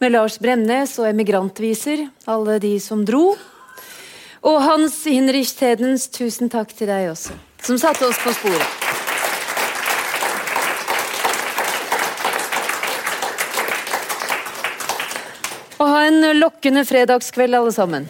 med 0.00 0.16
Lars 0.16 0.40
Bremnes 0.40 0.96
og 0.96 1.10
emigrantviser, 1.10 2.06
alle 2.24 2.56
de 2.64 2.72
som 2.80 3.04
dro. 3.04 3.36
Og 4.40 4.58
Hans 4.64 5.02
Hinrich 5.04 5.52
Tedens, 5.60 6.08
tusen 6.08 6.48
takk 6.48 6.72
til 6.72 6.88
deg 6.88 7.12
også, 7.12 7.36
som 7.70 7.78
satte 7.78 8.06
oss 8.06 8.18
på 8.18 8.32
sporet. 8.34 8.66
Og 15.78 15.86
ha 15.86 16.00
en 16.08 16.18
lokkende 16.40 16.82
fredagskveld, 16.84 17.54
alle 17.54 17.72
sammen. 17.72 18.08